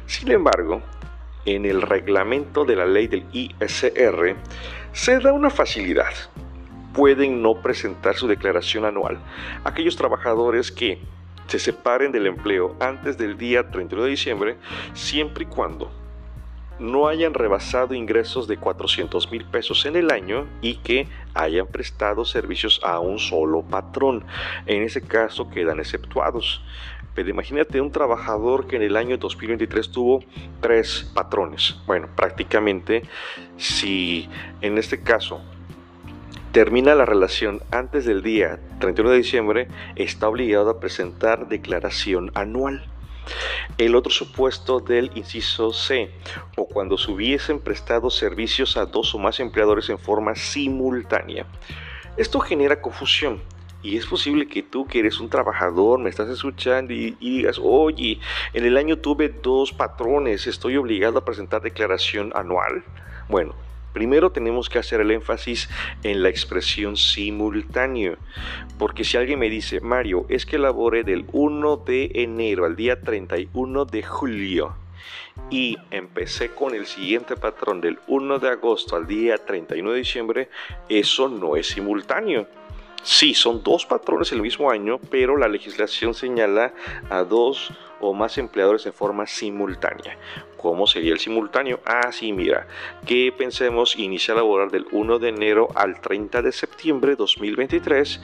Sin 0.08 0.30
embargo, 0.30 0.80
en 1.44 1.66
el 1.66 1.82
reglamento 1.82 2.64
de 2.64 2.76
la 2.76 2.86
ley 2.86 3.08
del 3.08 3.26
ISR 3.30 4.36
se 4.92 5.18
da 5.18 5.34
una 5.34 5.50
facilidad. 5.50 6.14
Pueden 6.94 7.42
no 7.42 7.60
presentar 7.60 8.16
su 8.16 8.26
declaración 8.26 8.86
anual 8.86 9.18
aquellos 9.64 9.96
trabajadores 9.96 10.72
que 10.72 10.98
se 11.46 11.58
separen 11.58 12.10
del 12.10 12.26
empleo 12.26 12.74
antes 12.80 13.18
del 13.18 13.36
día 13.36 13.70
31 13.70 14.04
de 14.04 14.10
diciembre, 14.10 14.56
siempre 14.94 15.44
y 15.44 15.46
cuando 15.46 15.90
no 16.78 17.08
hayan 17.08 17.34
rebasado 17.34 17.92
ingresos 17.92 18.48
de 18.48 18.56
400 18.56 19.30
mil 19.30 19.44
pesos 19.44 19.84
en 19.84 19.96
el 19.96 20.10
año 20.10 20.46
y 20.62 20.76
que 20.76 21.08
hayan 21.34 21.66
prestado 21.66 22.24
servicios 22.24 22.80
a 22.82 23.00
un 23.00 23.18
solo 23.18 23.62
patrón. 23.62 24.24
En 24.64 24.82
ese 24.82 25.02
caso 25.02 25.50
quedan 25.50 25.80
exceptuados. 25.80 26.62
Pero 27.18 27.30
imagínate 27.30 27.80
un 27.80 27.90
trabajador 27.90 28.68
que 28.68 28.76
en 28.76 28.82
el 28.82 28.96
año 28.96 29.18
2023 29.18 29.90
tuvo 29.90 30.22
tres 30.60 31.10
patrones. 31.14 31.74
Bueno, 31.84 32.08
prácticamente 32.14 33.02
si 33.56 34.28
en 34.60 34.78
este 34.78 35.02
caso 35.02 35.40
termina 36.52 36.94
la 36.94 37.04
relación 37.04 37.60
antes 37.72 38.04
del 38.04 38.22
día 38.22 38.60
31 38.78 39.10
de 39.10 39.16
diciembre, 39.16 39.68
está 39.96 40.28
obligado 40.28 40.70
a 40.70 40.78
presentar 40.78 41.48
declaración 41.48 42.30
anual. 42.36 42.84
El 43.78 43.96
otro 43.96 44.12
supuesto 44.12 44.78
del 44.78 45.10
inciso 45.16 45.72
C, 45.72 46.12
o 46.56 46.68
cuando 46.68 46.96
se 46.96 47.10
hubiesen 47.10 47.58
prestado 47.58 48.10
servicios 48.10 48.76
a 48.76 48.86
dos 48.86 49.12
o 49.16 49.18
más 49.18 49.40
empleadores 49.40 49.90
en 49.90 49.98
forma 49.98 50.36
simultánea. 50.36 51.46
Esto 52.16 52.38
genera 52.38 52.80
confusión 52.80 53.42
y 53.82 53.96
es 53.96 54.06
posible 54.06 54.48
que 54.48 54.62
tú, 54.62 54.86
que 54.86 54.98
eres 54.98 55.20
un 55.20 55.28
trabajador, 55.28 56.00
me 56.00 56.10
estás 56.10 56.28
escuchando 56.28 56.92
y, 56.92 57.12
digas, 57.20 57.60
oye, 57.62 58.18
en 58.52 58.64
el 58.64 58.76
año 58.76 58.98
tuve 58.98 59.28
dos 59.28 59.72
patrones, 59.72 60.46
estoy 60.46 60.76
obligado 60.76 61.18
a 61.18 61.24
presentar 61.24 61.62
declaración 61.62 62.32
anual. 62.34 62.84
Bueno, 63.28 63.54
Primero 63.92 64.30
tenemos 64.30 64.68
que 64.68 64.78
hacer 64.78 65.00
el 65.00 65.10
énfasis 65.10 65.68
en 66.02 66.22
la 66.22 66.28
expresión 66.28 66.96
simultáneo, 66.96 68.16
porque 68.78 69.02
si 69.02 69.16
alguien 69.16 69.38
me 69.38 69.48
dice, 69.48 69.80
Mario, 69.80 70.26
es 70.28 70.44
que 70.44 70.58
laboré 70.58 71.04
del 71.04 71.24
1 71.32 71.78
de 71.78 72.10
enero 72.14 72.66
al 72.66 72.76
día 72.76 73.00
31 73.00 73.86
de 73.86 74.02
julio 74.02 74.76
y 75.50 75.78
empecé 75.90 76.50
con 76.50 76.74
el 76.74 76.86
siguiente 76.86 77.34
patrón 77.36 77.80
del 77.80 77.98
1 78.06 78.38
de 78.38 78.48
agosto 78.50 78.94
al 78.94 79.06
día 79.06 79.38
31 79.38 79.90
de 79.90 79.98
diciembre, 79.98 80.50
eso 80.88 81.28
no 81.28 81.56
es 81.56 81.68
simultáneo. 81.68 82.46
Sí, 83.02 83.32
son 83.34 83.62
dos 83.62 83.86
patrones 83.86 84.32
el 84.32 84.42
mismo 84.42 84.70
año, 84.70 84.98
pero 85.10 85.36
la 85.36 85.48
legislación 85.48 86.14
señala 86.14 86.74
a 87.08 87.22
dos 87.22 87.72
o 88.00 88.12
más 88.12 88.38
empleadores 88.38 88.86
en 88.86 88.92
forma 88.92 89.26
simultánea. 89.26 90.18
¿Cómo 90.56 90.86
sería 90.86 91.12
el 91.12 91.20
simultáneo? 91.20 91.80
Ah, 91.86 92.10
sí, 92.10 92.32
mira, 92.32 92.66
que 93.06 93.32
pensemos 93.36 93.96
iniciar 93.96 94.36
a 94.36 94.40
laborar 94.40 94.70
del 94.70 94.86
1 94.90 95.18
de 95.20 95.28
enero 95.28 95.68
al 95.74 96.00
30 96.00 96.42
de 96.42 96.52
septiembre 96.52 97.12
de 97.12 97.16
2023 97.16 98.20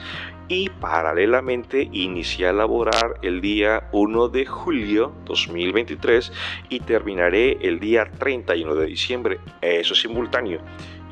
y 0.49 0.69
paralelamente 0.69 1.89
iniciar 1.93 2.49
a 2.49 2.57
laborar 2.57 3.15
el 3.21 3.41
día 3.41 3.89
1 3.93 4.27
de 4.29 4.45
julio 4.45 5.13
2023 5.25 6.31
y 6.69 6.81
terminaré 6.81 7.57
el 7.61 7.79
día 7.79 8.05
31 8.19 8.75
de 8.75 8.85
diciembre. 8.85 9.39
Eso 9.61 9.93
es 9.93 10.01
simultáneo 10.01 10.59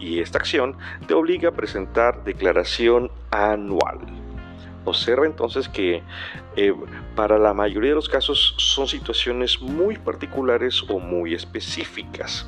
y 0.04 0.20
esta 0.20 0.38
acción 0.38 0.76
te 1.08 1.14
obliga 1.14 1.50
a 1.50 1.54
presentar 1.54 2.24
declaración 2.24 3.10
anual. 3.32 4.00
Observa 4.86 5.26
entonces 5.26 5.70
que 5.70 6.04
eh, 6.58 6.74
para 7.16 7.38
la 7.38 7.54
mayoría 7.54 7.92
de 7.92 7.96
los 7.96 8.10
casos 8.10 8.56
son 8.58 8.88
situaciones 8.88 9.62
muy 9.62 9.98
particulares 9.98 10.84
o 10.90 11.00
muy 11.00 11.34
específicas. 11.34 12.46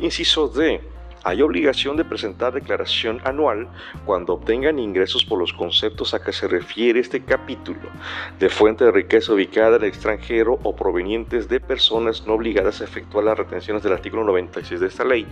Inciso 0.00 0.48
D 0.48 0.80
hay 1.26 1.42
obligación 1.42 1.96
de 1.96 2.04
presentar 2.04 2.52
declaración 2.52 3.20
anual 3.24 3.66
cuando 4.04 4.34
obtengan 4.34 4.78
ingresos 4.78 5.24
por 5.24 5.40
los 5.40 5.52
conceptos 5.52 6.14
a 6.14 6.22
que 6.22 6.32
se 6.32 6.46
refiere 6.46 7.00
este 7.00 7.24
capítulo, 7.24 7.90
de 8.38 8.48
fuente 8.48 8.84
de 8.84 8.92
riqueza 8.92 9.32
ubicada 9.32 9.74
en 9.74 9.82
el 9.82 9.88
extranjero 9.88 10.60
o 10.62 10.76
provenientes 10.76 11.48
de 11.48 11.58
personas 11.58 12.28
no 12.28 12.34
obligadas 12.34 12.80
a 12.80 12.84
efectuar 12.84 13.24
las 13.24 13.36
retenciones 13.36 13.82
del 13.82 13.94
artículo 13.94 14.22
96 14.22 14.78
de 14.78 14.86
esta 14.86 15.04
ley. 15.04 15.26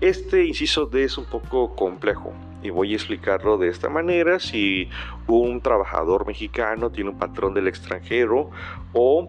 Este 0.00 0.44
inciso 0.44 0.86
D 0.86 1.02
es 1.02 1.18
un 1.18 1.24
poco 1.24 1.74
complejo 1.74 2.32
y 2.62 2.70
voy 2.70 2.92
a 2.92 2.94
explicarlo 2.94 3.58
de 3.58 3.66
esta 3.66 3.88
manera. 3.88 4.38
Si 4.38 4.90
un 5.26 5.60
trabajador 5.60 6.24
mexicano 6.24 6.90
tiene 6.90 7.10
un 7.10 7.18
patrón 7.18 7.52
del 7.52 7.66
extranjero 7.66 8.52
o 8.92 9.26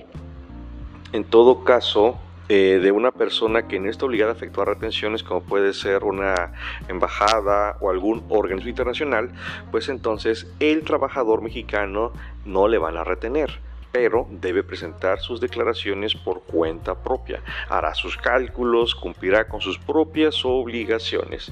en 1.12 1.24
todo 1.24 1.63
caso 1.63 2.20
eh, 2.50 2.80
de 2.82 2.92
una 2.92 3.12
persona 3.12 3.68
que 3.68 3.80
no 3.80 3.90
está 3.90 4.06
obligada 4.06 4.34
a 4.34 4.36
efectuar 4.36 4.68
retenciones, 4.68 5.24
como 5.24 5.44
puede 5.44 5.74
ser 5.74 6.04
una 6.04 6.54
embajada 6.90 7.78
o 7.80 7.90
algún 7.90 8.26
organismo 8.30 8.70
internacional, 8.70 9.32
pues 9.72 9.88
entonces 9.88 10.48
el 10.60 10.84
trabajador 10.84 11.42
mexicano 11.42 12.12
no 12.46 12.68
le 12.68 12.78
van 12.78 12.98
a 12.98 13.04
retener 13.04 13.60
pero 13.94 14.28
debe 14.32 14.64
presentar 14.64 15.20
sus 15.20 15.40
declaraciones 15.40 16.16
por 16.16 16.42
cuenta 16.42 16.96
propia, 16.96 17.44
hará 17.70 17.94
sus 17.94 18.18
cálculos, 18.18 18.96
cumplirá 18.96 19.48
con 19.48 19.62
sus 19.62 19.78
propias 19.78 20.44
obligaciones. 20.44 21.52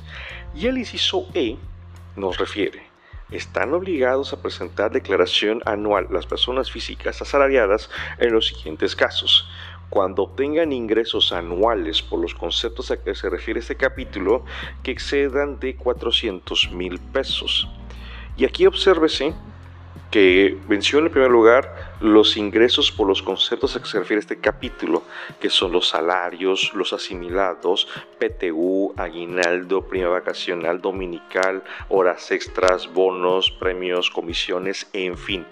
Y 0.55 0.65
el 0.65 0.79
inciso 0.79 1.27
E 1.35 1.55
nos 2.15 2.39
refiere, 2.39 2.81
están 3.29 3.75
obligados 3.75 4.33
a 4.33 4.41
presentar 4.41 4.89
declaración 4.89 5.61
anual 5.65 6.07
las 6.09 6.25
personas 6.25 6.71
físicas 6.71 7.21
asalariadas 7.21 7.91
en 8.17 8.33
los 8.33 8.47
siguientes 8.47 8.95
casos 8.95 9.47
cuando 9.91 10.23
obtengan 10.23 10.71
ingresos 10.71 11.33
anuales 11.33 12.01
por 12.01 12.21
los 12.21 12.33
conceptos 12.33 12.91
a 12.91 13.03
que 13.03 13.13
se 13.13 13.29
refiere 13.29 13.59
este 13.59 13.75
capítulo 13.75 14.45
que 14.83 14.91
excedan 14.91 15.59
de 15.59 15.75
400 15.75 16.71
mil 16.71 16.97
pesos. 16.97 17.67
Y 18.37 18.45
aquí 18.45 18.65
obsérvese 18.65 19.35
que 20.11 20.57
menciona 20.67 21.07
en 21.07 21.13
primer 21.13 21.31
lugar 21.31 21.95
los 22.01 22.35
ingresos 22.35 22.91
por 22.91 23.07
los 23.07 23.21
conceptos 23.21 23.75
a 23.75 23.79
que 23.81 23.87
se 23.87 23.99
refiere 23.99 24.19
este 24.19 24.41
capítulo, 24.41 25.03
que 25.39 25.49
son 25.49 25.71
los 25.71 25.87
salarios, 25.87 26.73
los 26.75 26.91
asimilados, 26.91 27.87
PTU, 28.19 28.93
aguinaldo, 28.97 29.87
prima 29.87 30.09
vacacional, 30.09 30.81
dominical, 30.81 31.63
horas 31.87 32.29
extras, 32.31 32.91
bonos, 32.93 33.51
premios, 33.51 34.11
comisiones, 34.11 34.89
en 34.91 35.17
fin. 35.17 35.45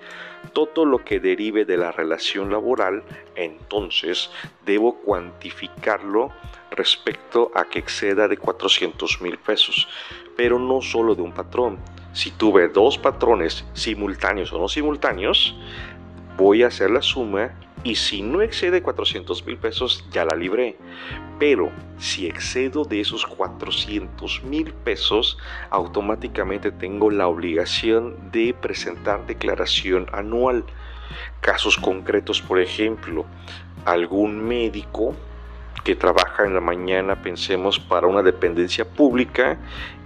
Todo 0.52 0.84
lo 0.84 1.06
que 1.06 1.22
derive 1.22 1.64
de 1.64 1.78
la 1.78 1.94
relación 1.94 2.52
laboral, 2.52 3.04
entonces 3.36 4.30
debo 4.66 4.96
cuantificarlo 4.96 6.32
respecto 6.72 7.52
a 7.56 7.66
que 7.66 7.80
exceda 7.80 8.28
de 8.28 8.38
400 8.38 9.22
mil 9.22 9.38
pesos, 9.38 9.88
pero 10.36 10.60
no 10.60 10.82
solo 10.82 11.16
de 11.16 11.22
un 11.22 11.34
patrón, 11.34 11.80
si 12.14 12.32
tuve 12.32 12.68
dos 12.70 12.98
patrones 12.98 13.66
simultáneos 13.74 14.52
o 14.54 14.60
no 14.60 14.68
simultáneos, 14.68 15.56
voy 16.38 16.64
a 16.64 16.68
hacer 16.68 16.92
la 16.92 17.02
suma 17.02 17.52
y 17.84 17.96
si 17.96 18.22
no 18.22 18.42
excede 18.42 18.82
400 18.82 19.46
mil 19.46 19.58
pesos 19.58 20.06
ya 20.12 20.26
la 20.26 20.36
libré. 20.36 20.78
Pero 21.40 21.72
si 21.98 22.28
excedo 22.28 22.84
de 22.84 23.00
esos 23.00 23.26
400 23.26 24.44
mil 24.44 24.74
pesos, 24.74 25.38
automáticamente 25.70 26.72
tengo 26.72 27.10
la 27.10 27.28
obligación 27.28 28.32
de 28.32 28.54
presentar 28.54 29.26
declaración 29.26 30.08
anual. 30.12 30.66
Casos 31.42 31.78
concretos, 31.78 32.42
por 32.42 32.60
ejemplo, 32.60 33.26
algún 33.86 34.46
médico 34.46 35.16
que 35.84 35.96
trabaja 35.96 36.46
en 36.46 36.54
la 36.54 36.62
mañana, 36.62 37.22
pensemos, 37.22 37.80
para 37.80 38.08
una 38.08 38.22
dependencia 38.22 38.86
pública 38.86 39.58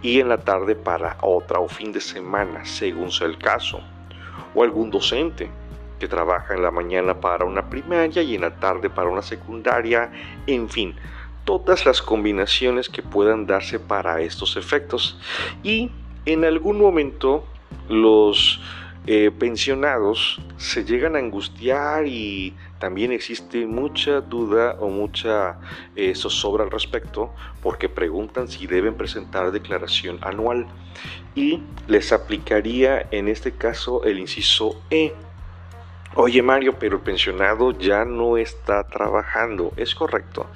y 0.02 0.20
en 0.20 0.30
la 0.30 0.38
tarde 0.38 0.76
para 0.76 1.18
otra 1.22 1.60
o 1.60 1.68
fin 1.68 1.92
de 1.92 2.02
semana, 2.02 2.66
según 2.66 3.12
sea 3.12 3.28
el 3.28 3.38
caso. 3.38 3.82
O 4.56 4.64
algún 4.64 4.92
docente 4.92 5.50
que 6.00 6.08
trabaja 6.08 6.54
en 6.54 6.62
la 6.62 6.72
mañana 6.72 7.20
para 7.20 7.46
una 7.46 7.70
primaria 7.70 8.22
y 8.22 8.36
en 8.36 8.42
la 8.42 8.56
tarde 8.56 8.90
para 8.90 9.10
una 9.10 9.22
secundaria, 9.22 10.12
en 10.48 10.70
fin, 10.70 10.96
todas 11.46 11.86
las 11.86 12.02
combinaciones 12.02 12.90
que 12.90 13.02
puedan 13.02 13.46
darse 13.46 13.80
para 13.80 14.22
estos 14.22 14.58
efectos. 14.58 15.20
Y 15.64 15.92
en 16.26 16.46
algún 16.46 16.80
momento 16.80 17.46
los 17.90 18.62
eh, 19.06 19.32
pensionados 19.38 20.40
se 20.58 20.86
llegan 20.86 21.16
a 21.16 21.20
angustiar 21.20 22.08
y 22.08 22.54
también 22.84 23.14
existe 23.14 23.66
mucha 23.66 24.20
duda 24.20 24.76
o 24.78 24.90
mucha 24.90 25.58
eh, 25.96 26.14
zozobra 26.16 26.66
al 26.66 26.70
respecto 26.70 27.34
porque 27.62 27.88
preguntan 27.88 28.50
si 28.50 28.68
deben 28.68 28.96
presentar 28.96 29.54
declaración 29.54 30.20
anual 30.22 30.68
y 31.34 31.64
les 31.88 32.12
aplicaría 32.12 33.08
en 33.12 33.30
este 33.30 33.54
caso 33.54 34.04
el 34.04 34.20
inciso 34.20 34.82
E. 34.90 35.14
Oye 36.16 36.42
Mario, 36.42 36.78
pero 36.78 36.98
el 36.98 37.02
pensionado 37.04 37.72
ya 37.72 38.04
no 38.04 38.36
está 38.36 38.84
trabajando. 38.84 39.72
Es 39.78 39.96
correcto. 39.96 40.48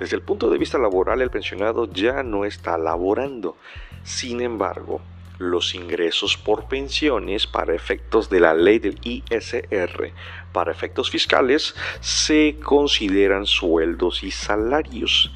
Desde 0.00 0.16
el 0.16 0.22
punto 0.22 0.50
de 0.50 0.58
vista 0.58 0.76
laboral, 0.76 1.22
el 1.22 1.30
pensionado 1.30 1.88
ya 1.88 2.24
no 2.24 2.44
está 2.44 2.78
laborando. 2.78 3.56
Sin 4.02 4.40
embargo, 4.40 5.00
los 5.40 5.74
ingresos 5.74 6.36
por 6.36 6.68
pensiones 6.68 7.46
para 7.46 7.74
efectos 7.74 8.28
de 8.28 8.40
la 8.40 8.54
ley 8.54 8.78
del 8.78 9.00
ISR, 9.02 10.12
para 10.52 10.70
efectos 10.70 11.10
fiscales, 11.10 11.74
se 12.00 12.58
consideran 12.62 13.46
sueldos 13.46 14.22
y 14.22 14.30
salarios. 14.30 15.32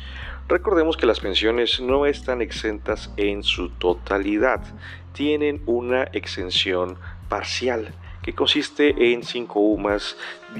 Recordemos 0.46 0.98
que 0.98 1.06
las 1.06 1.20
pensiones 1.20 1.80
no 1.80 2.04
están 2.04 2.42
exentas 2.42 3.10
en 3.16 3.42
su 3.42 3.70
totalidad, 3.70 4.60
tienen 5.14 5.62
una 5.64 6.04
exención 6.12 6.98
parcial 7.30 7.94
que 8.22 8.34
consiste 8.34 9.12
en 9.12 9.22
5 9.22 9.58
UMAS 9.58 10.18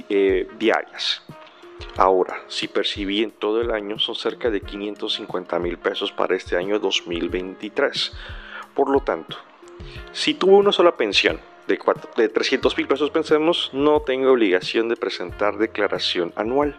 eh, 0.08 0.48
diarias. 0.58 1.22
Ahora, 1.96 2.42
si 2.48 2.66
percibí 2.66 3.22
en 3.22 3.30
todo 3.30 3.60
el 3.60 3.70
año, 3.70 3.98
son 3.98 4.14
cerca 4.14 4.48
de 4.48 4.60
550 4.62 5.58
mil 5.58 5.76
pesos 5.76 6.12
para 6.12 6.34
este 6.34 6.56
año 6.56 6.78
2023. 6.78 8.12
Por 8.74 8.90
lo 8.90 9.00
tanto, 9.00 9.36
si 10.12 10.34
tuvo 10.34 10.58
una 10.58 10.72
sola 10.72 10.96
pensión 10.96 11.40
de, 11.66 11.78
de 12.16 12.28
300 12.28 12.76
mil 12.76 12.88
pesos, 12.88 13.10
pensemos, 13.10 13.70
no 13.72 14.00
tengo 14.00 14.32
obligación 14.32 14.88
de 14.88 14.96
presentar 14.96 15.56
declaración 15.56 16.32
anual. 16.36 16.76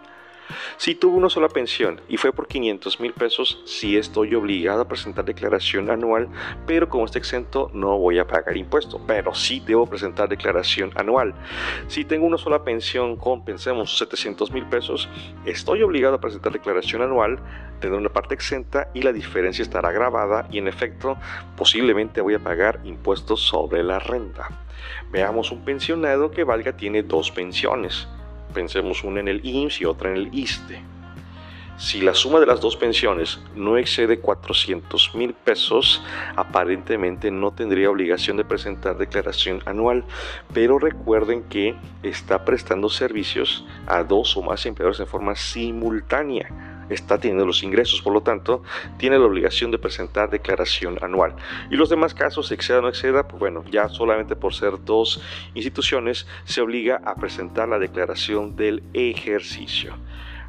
Si 0.77 0.95
tuvo 0.95 1.17
una 1.17 1.29
sola 1.29 1.49
pensión 1.49 2.01
y 2.07 2.17
fue 2.17 2.31
por 2.31 2.47
500 2.47 2.99
mil 2.99 3.13
pesos, 3.13 3.61
sí 3.65 3.97
estoy 3.97 4.35
obligado 4.35 4.81
a 4.81 4.87
presentar 4.87 5.25
declaración 5.25 5.89
anual, 5.89 6.29
pero 6.67 6.89
como 6.89 7.05
está 7.05 7.17
exento 7.17 7.69
no 7.73 7.97
voy 7.97 8.19
a 8.19 8.27
pagar 8.27 8.57
impuesto, 8.57 9.01
pero 9.07 9.33
sí 9.33 9.63
debo 9.65 9.87
presentar 9.87 10.29
declaración 10.29 10.91
anual. 10.95 11.33
Si 11.87 12.05
tengo 12.05 12.25
una 12.25 12.37
sola 12.37 12.63
pensión 12.63 13.15
con, 13.15 13.45
pensemos, 13.45 13.97
700 13.97 14.51
mil 14.51 14.65
pesos, 14.65 15.09
estoy 15.45 15.81
obligado 15.81 16.15
a 16.15 16.21
presentar 16.21 16.51
declaración 16.51 17.01
anual, 17.01 17.39
tener 17.79 17.97
una 17.97 18.09
parte 18.09 18.33
exenta 18.33 18.89
y 18.93 19.01
la 19.01 19.13
diferencia 19.13 19.63
estará 19.63 19.91
grabada 19.91 20.47
y 20.51 20.57
en 20.57 20.67
efecto 20.67 21.17
posiblemente 21.57 22.21
voy 22.21 22.35
a 22.35 22.39
pagar 22.39 22.81
impuestos 22.83 23.41
sobre 23.41 23.83
la 23.83 23.99
renta. 23.99 24.65
Veamos 25.11 25.51
un 25.51 25.63
pensionado 25.63 26.31
que 26.31 26.43
valga 26.43 26.75
tiene 26.75 27.01
dos 27.03 27.31
pensiones 27.31 28.07
pensemos 28.55 29.03
una 29.03 29.19
en 29.19 29.27
el 29.27 29.45
IMSS 29.45 29.81
y 29.81 29.85
otra 29.85 30.09
en 30.09 30.15
el 30.15 30.29
ISTE. 30.33 30.81
Si 31.77 31.99
la 31.99 32.13
suma 32.13 32.39
de 32.39 32.45
las 32.45 32.61
dos 32.61 32.77
pensiones 32.77 33.41
no 33.53 33.77
excede 33.77 34.19
400 34.19 35.13
mil 35.13 35.33
pesos, 35.33 36.01
aparentemente 36.37 37.31
no 37.31 37.51
tendría 37.51 37.91
obligación 37.91 38.37
de 38.37 38.45
presentar 38.45 38.97
declaración 38.97 39.61
anual, 39.65 40.05
pero 40.53 40.79
recuerden 40.79 41.43
que 41.43 41.75
está 42.01 42.45
prestando 42.45 42.89
servicios 42.89 43.65
a 43.87 44.03
dos 44.03 44.37
o 44.37 44.41
más 44.41 44.65
empleadores 44.65 44.99
de 44.99 45.05
forma 45.05 45.35
simultánea 45.35 46.74
está 46.89 47.17
teniendo 47.17 47.45
los 47.45 47.63
ingresos, 47.63 48.01
por 48.01 48.13
lo 48.13 48.21
tanto, 48.21 48.63
tiene 48.97 49.17
la 49.19 49.25
obligación 49.25 49.71
de 49.71 49.79
presentar 49.79 50.29
declaración 50.29 50.97
anual. 51.01 51.35
Y 51.69 51.75
los 51.75 51.89
demás 51.89 52.13
casos, 52.13 52.51
exceda 52.51 52.79
o 52.79 52.81
no 52.81 52.89
exceda, 52.89 53.27
pues 53.27 53.39
bueno, 53.39 53.63
ya 53.69 53.89
solamente 53.89 54.35
por 54.35 54.53
ser 54.53 54.83
dos 54.83 55.21
instituciones, 55.53 56.27
se 56.45 56.61
obliga 56.61 57.01
a 57.05 57.15
presentar 57.15 57.67
la 57.67 57.79
declaración 57.79 58.55
del 58.55 58.83
ejercicio. 58.93 59.95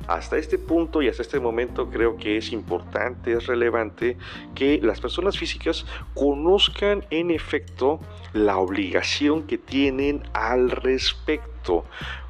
Hasta 0.09 0.37
este 0.37 0.59
punto 0.59 1.03
y 1.03 1.09
hasta 1.09 1.23
este 1.23 1.41
momento 1.41 1.91
creo 1.91 2.17
que 2.17 2.37
es 2.37 2.53
importante, 2.53 3.33
es 3.33 3.47
relevante 3.47 4.17
que 4.55 4.79
las 4.83 5.01
personas 5.01 5.39
físicas 5.39 5.87
conozcan 6.15 7.05
en 7.11 7.31
efecto 7.31 7.99
la 8.33 8.59
obligación 8.59 9.45
que 9.45 9.59
tienen 9.59 10.23
al 10.33 10.71
respecto 10.71 11.85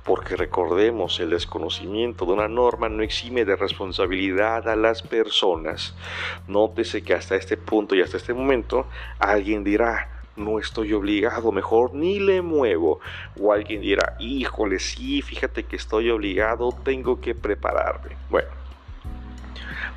porque 0.06 0.36
recordemos, 0.36 1.18
el 1.18 1.30
desconocimiento 1.30 2.24
de 2.24 2.32
una 2.32 2.46
norma 2.46 2.88
no 2.88 3.02
exime 3.02 3.44
de 3.44 3.56
responsabilidad 3.56 4.68
a 4.68 4.76
las 4.76 5.02
personas. 5.02 5.96
Nótese 6.46 7.02
que 7.02 7.12
hasta 7.12 7.34
este 7.34 7.56
punto 7.56 7.96
y 7.96 8.02
hasta 8.02 8.16
este 8.16 8.32
momento 8.32 8.86
alguien 9.18 9.64
dirá, 9.64 10.22
no 10.36 10.60
estoy 10.60 10.92
obligado, 10.92 11.50
mejor 11.50 11.92
ni 11.92 12.20
le 12.20 12.40
muevo. 12.40 13.00
O 13.40 13.52
alguien 13.52 13.80
dirá, 13.80 14.16
híjole, 14.20 14.78
sí, 14.78 15.22
fíjate 15.22 15.64
que 15.64 15.76
estoy 15.76 16.10
obligado, 16.10 16.70
tengo 16.84 17.20
que 17.20 17.34
prepararme. 17.34 18.16
Bueno, 18.30 18.65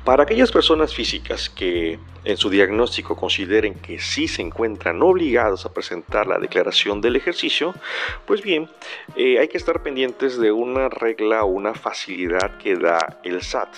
para 0.04 0.22
aquellas 0.22 0.50
personas 0.50 0.94
físicas 0.94 1.50
que 1.50 1.98
en 2.24 2.36
su 2.36 2.50
diagnóstico 2.50 3.16
consideren 3.16 3.74
que 3.74 3.98
sí 3.98 4.28
se 4.28 4.42
encuentran 4.42 5.02
obligados 5.02 5.66
a 5.66 5.72
presentar 5.72 6.26
la 6.26 6.38
declaración 6.38 7.00
del 7.00 7.16
ejercicio, 7.16 7.74
pues 8.26 8.42
bien, 8.42 8.68
eh, 9.16 9.38
hay 9.38 9.48
que 9.48 9.58
estar 9.58 9.82
pendientes 9.82 10.38
de 10.38 10.52
una 10.52 10.88
regla 10.88 11.44
o 11.44 11.48
una 11.48 11.74
facilidad 11.74 12.58
que 12.58 12.76
da 12.76 13.20
el 13.24 13.42
SAT 13.42 13.74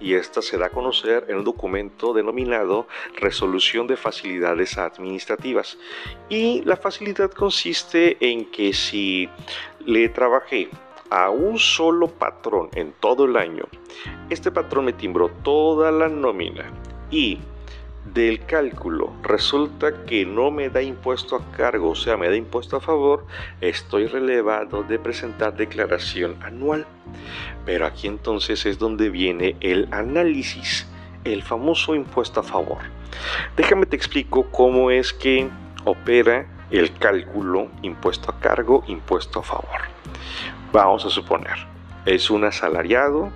y 0.00 0.14
esta 0.14 0.42
se 0.42 0.58
da 0.58 0.66
a 0.66 0.70
conocer 0.70 1.24
en 1.28 1.38
un 1.38 1.44
documento 1.44 2.12
denominado 2.12 2.86
Resolución 3.16 3.86
de 3.86 3.96
Facilidades 3.96 4.76
Administrativas. 4.76 5.78
Y 6.28 6.62
la 6.62 6.76
facilidad 6.76 7.30
consiste 7.30 8.16
en 8.20 8.50
que 8.50 8.72
si 8.72 9.28
le 9.86 10.08
trabajé 10.08 10.68
a 11.14 11.30
un 11.30 11.60
solo 11.60 12.08
patrón 12.08 12.70
en 12.74 12.92
todo 12.98 13.26
el 13.26 13.36
año, 13.36 13.66
este 14.30 14.50
patrón 14.50 14.86
me 14.86 14.92
timbró 14.92 15.28
toda 15.28 15.92
la 15.92 16.08
nómina 16.08 16.72
y 17.08 17.38
del 18.12 18.44
cálculo 18.44 19.12
resulta 19.22 20.04
que 20.06 20.26
no 20.26 20.50
me 20.50 20.70
da 20.70 20.82
impuesto 20.82 21.36
a 21.36 21.52
cargo, 21.52 21.90
o 21.90 21.94
sea, 21.94 22.16
me 22.16 22.28
da 22.28 22.34
impuesto 22.34 22.78
a 22.78 22.80
favor, 22.80 23.26
estoy 23.60 24.08
relevado 24.08 24.82
de 24.82 24.98
presentar 24.98 25.56
declaración 25.56 26.36
anual. 26.42 26.84
Pero 27.64 27.86
aquí 27.86 28.08
entonces 28.08 28.66
es 28.66 28.80
donde 28.80 29.08
viene 29.08 29.56
el 29.60 29.86
análisis, 29.92 30.88
el 31.22 31.44
famoso 31.44 31.94
impuesto 31.94 32.40
a 32.40 32.42
favor. 32.42 32.78
Déjame 33.56 33.86
te 33.86 33.94
explico 33.94 34.50
cómo 34.50 34.90
es 34.90 35.12
que 35.12 35.48
opera 35.84 36.46
el 36.72 36.92
cálculo 36.98 37.68
impuesto 37.82 38.32
a 38.32 38.40
cargo, 38.40 38.82
impuesto 38.88 39.38
a 39.38 39.42
favor. 39.44 39.94
Vamos 40.74 41.06
a 41.06 41.08
suponer, 41.08 41.54
es 42.04 42.30
un 42.30 42.42
asalariado, 42.42 43.30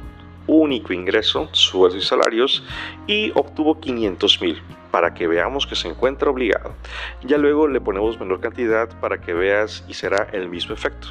único 0.49 0.93
ingreso, 0.93 1.49
sueldos 1.53 2.03
y 2.03 2.05
salarios, 2.05 2.65
y 3.07 3.31
obtuvo 3.37 3.79
500 3.79 4.43
mil. 4.43 4.63
para 4.91 5.15
que 5.15 5.29
veamos 5.29 5.65
que 5.65 5.77
se 5.77 5.87
encuentra 5.87 6.31
obligado. 6.31 6.75
Ya 7.23 7.39
luego 7.39 7.69
le 7.69 7.81
ponemos 7.81 8.19
menor 8.19 8.41
cantidad 8.41 8.89
para 9.01 9.21
que 9.21 9.35
veas 9.35 9.85
y 9.87 9.95
será 9.95 10.27
el 10.33 10.49
mismo 10.49 10.75
efecto. 10.75 11.09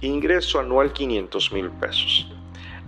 Ingreso 0.00 0.58
anual 0.58 0.92
500 0.92 1.52
mil 1.52 1.70
pesos. 1.70 2.26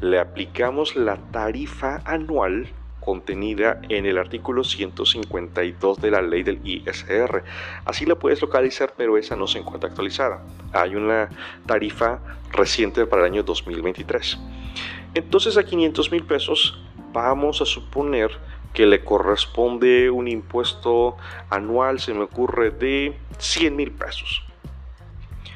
Le 0.00 0.18
aplicamos 0.18 0.96
la 0.96 1.18
tarifa 1.30 2.00
anual 2.04 2.66
contenida 3.06 3.80
en 3.88 4.04
el 4.04 4.18
artículo 4.18 4.64
152 4.64 6.00
de 6.00 6.10
la 6.10 6.20
ley 6.20 6.42
del 6.42 6.60
ISR. 6.64 7.44
Así 7.84 8.04
la 8.04 8.16
puedes 8.16 8.42
localizar, 8.42 8.94
pero 8.96 9.16
esa 9.16 9.36
no 9.36 9.46
se 9.46 9.60
encuentra 9.60 9.88
actualizada. 9.88 10.42
Hay 10.72 10.96
una 10.96 11.30
tarifa 11.66 12.18
reciente 12.50 13.06
para 13.06 13.22
el 13.22 13.32
año 13.32 13.44
2023. 13.44 14.38
Entonces 15.14 15.56
a 15.56 15.64
500 15.64 16.10
mil 16.10 16.24
pesos 16.24 16.82
vamos 17.12 17.62
a 17.62 17.64
suponer 17.64 18.32
que 18.74 18.86
le 18.86 19.04
corresponde 19.04 20.10
un 20.10 20.26
impuesto 20.26 21.16
anual, 21.48 22.00
se 22.00 22.12
me 22.12 22.24
ocurre, 22.24 22.72
de 22.72 23.16
100 23.38 23.76
mil 23.76 23.92
pesos. 23.92 24.42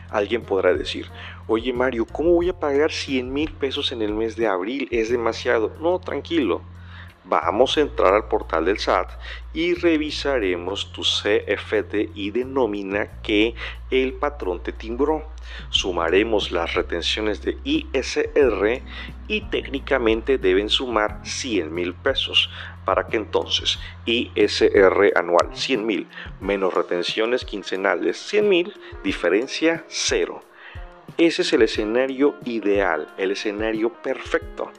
Alguien 0.08 0.42
podrá 0.42 0.72
decir, 0.72 1.08
oye 1.48 1.72
Mario, 1.72 2.06
¿cómo 2.06 2.30
voy 2.30 2.48
a 2.48 2.58
pagar 2.58 2.92
100 2.92 3.32
mil 3.32 3.52
pesos 3.52 3.90
en 3.90 4.02
el 4.02 4.14
mes 4.14 4.36
de 4.36 4.46
abril? 4.46 4.86
Es 4.92 5.10
demasiado. 5.10 5.72
No, 5.80 5.98
tranquilo. 5.98 6.62
Vamos 7.24 7.76
a 7.76 7.82
entrar 7.82 8.14
al 8.14 8.28
portal 8.28 8.64
del 8.64 8.78
SAT 8.78 9.10
y 9.52 9.74
revisaremos 9.74 10.90
tu 10.90 11.02
CFD 11.02 12.10
y 12.14 12.30
de 12.30 12.46
nómina 12.46 13.20
que 13.22 13.54
el 13.90 14.14
patrón 14.14 14.62
te 14.62 14.72
timbró. 14.72 15.28
Sumaremos 15.68 16.50
las 16.50 16.74
retenciones 16.74 17.42
de 17.42 17.58
ISR 17.64 18.82
y 19.28 19.42
técnicamente 19.42 20.38
deben 20.38 20.70
sumar 20.70 21.20
100 21.22 21.74
mil 21.74 21.94
pesos 21.94 22.48
para 22.86 23.06
que 23.06 23.18
entonces 23.18 23.78
ISR 24.06 25.12
anual 25.14 25.50
100 25.52 25.86
mil 25.86 26.08
menos 26.40 26.72
retenciones 26.72 27.44
quincenales 27.44 28.16
100 28.16 28.48
mil 28.48 28.74
diferencia 29.04 29.84
cero. 29.88 30.42
Ese 31.18 31.42
es 31.42 31.52
el 31.52 31.62
escenario 31.62 32.36
ideal, 32.46 33.12
el 33.18 33.32
escenario 33.32 33.92
perfecto. 33.92 34.72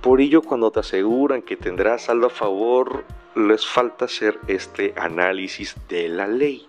Por 0.00 0.20
ello, 0.20 0.42
cuando 0.42 0.70
te 0.70 0.80
aseguran 0.80 1.42
que 1.42 1.56
tendrás 1.56 2.04
saldo 2.04 2.28
a 2.28 2.30
favor, 2.30 3.04
les 3.34 3.66
falta 3.66 4.06
hacer 4.06 4.38
este 4.46 4.94
análisis 4.96 5.76
de 5.88 6.08
la 6.08 6.26
ley. 6.26 6.68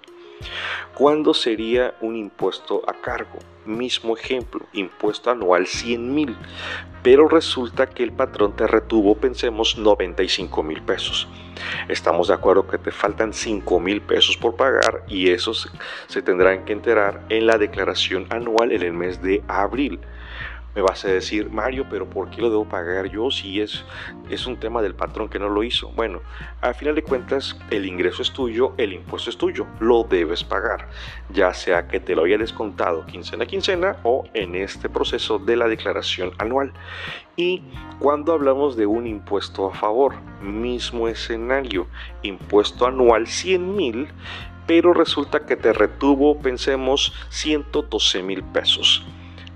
¿Cuándo 0.93 1.33
sería 1.33 1.95
un 2.01 2.15
impuesto 2.15 2.81
a 2.87 2.93
cargo? 2.93 3.39
Mismo 3.65 4.17
ejemplo, 4.17 4.65
impuesto 4.73 5.31
anual 5.31 5.67
100 5.67 6.13
mil, 6.13 6.35
pero 7.03 7.27
resulta 7.27 7.87
que 7.87 8.03
el 8.03 8.11
patrón 8.11 8.55
te 8.55 8.67
retuvo, 8.67 9.15
pensemos, 9.15 9.77
95 9.77 10.63
mil 10.63 10.81
pesos. 10.81 11.27
Estamos 11.87 12.29
de 12.29 12.33
acuerdo 12.33 12.67
que 12.67 12.77
te 12.77 12.91
faltan 12.91 13.33
5 13.33 13.79
mil 13.79 14.01
pesos 14.01 14.37
por 14.37 14.55
pagar 14.55 15.03
y 15.07 15.29
esos 15.29 15.69
se 16.07 16.21
tendrán 16.21 16.65
que 16.65 16.73
enterar 16.73 17.25
en 17.29 17.47
la 17.47 17.57
declaración 17.57 18.25
anual 18.29 18.71
en 18.71 18.81
el 18.81 18.93
mes 18.93 19.21
de 19.21 19.43
abril. 19.47 19.99
Me 20.79 20.83
vas 20.83 21.03
a 21.03 21.09
decir, 21.09 21.49
Mario, 21.49 21.87
pero 21.89 22.09
¿por 22.09 22.29
qué 22.29 22.41
lo 22.41 22.49
debo 22.49 22.63
pagar 22.63 23.09
yo 23.09 23.29
si 23.31 23.59
es, 23.59 23.83
es 24.29 24.47
un 24.47 24.57
tema 24.61 24.81
del 24.81 24.95
patrón 24.95 25.27
que 25.27 25.37
no 25.37 25.49
lo 25.49 25.61
hizo? 25.61 25.91
Bueno, 25.91 26.21
al 26.61 26.73
final 26.73 26.95
de 26.95 27.03
cuentas, 27.03 27.59
el 27.69 27.85
ingreso 27.85 28.21
es 28.21 28.31
tuyo, 28.31 28.75
el 28.77 28.93
impuesto 28.93 29.29
es 29.29 29.37
tuyo, 29.37 29.67
lo 29.81 30.05
debes 30.05 30.45
pagar, 30.45 30.87
ya 31.31 31.53
sea 31.53 31.89
que 31.89 31.99
te 31.99 32.15
lo 32.15 32.23
haya 32.23 32.37
descontado 32.37 33.05
quincena 33.05 33.43
a 33.43 33.47
quincena 33.47 33.97
o 34.03 34.23
en 34.33 34.55
este 34.55 34.87
proceso 34.87 35.37
de 35.37 35.57
la 35.57 35.67
declaración 35.67 36.31
anual. 36.37 36.71
Y 37.35 37.61
cuando 37.99 38.31
hablamos 38.31 38.77
de 38.77 38.85
un 38.85 39.05
impuesto 39.05 39.67
a 39.67 39.73
favor, 39.73 40.15
mismo 40.41 41.09
escenario, 41.09 41.87
impuesto 42.21 42.87
anual 42.87 43.27
100 43.27 43.75
mil, 43.75 44.07
pero 44.65 44.93
resulta 44.93 45.45
que 45.45 45.57
te 45.57 45.73
retuvo, 45.73 46.39
pensemos, 46.39 47.13
112 47.31 48.23
mil 48.23 48.43
pesos 48.45 49.05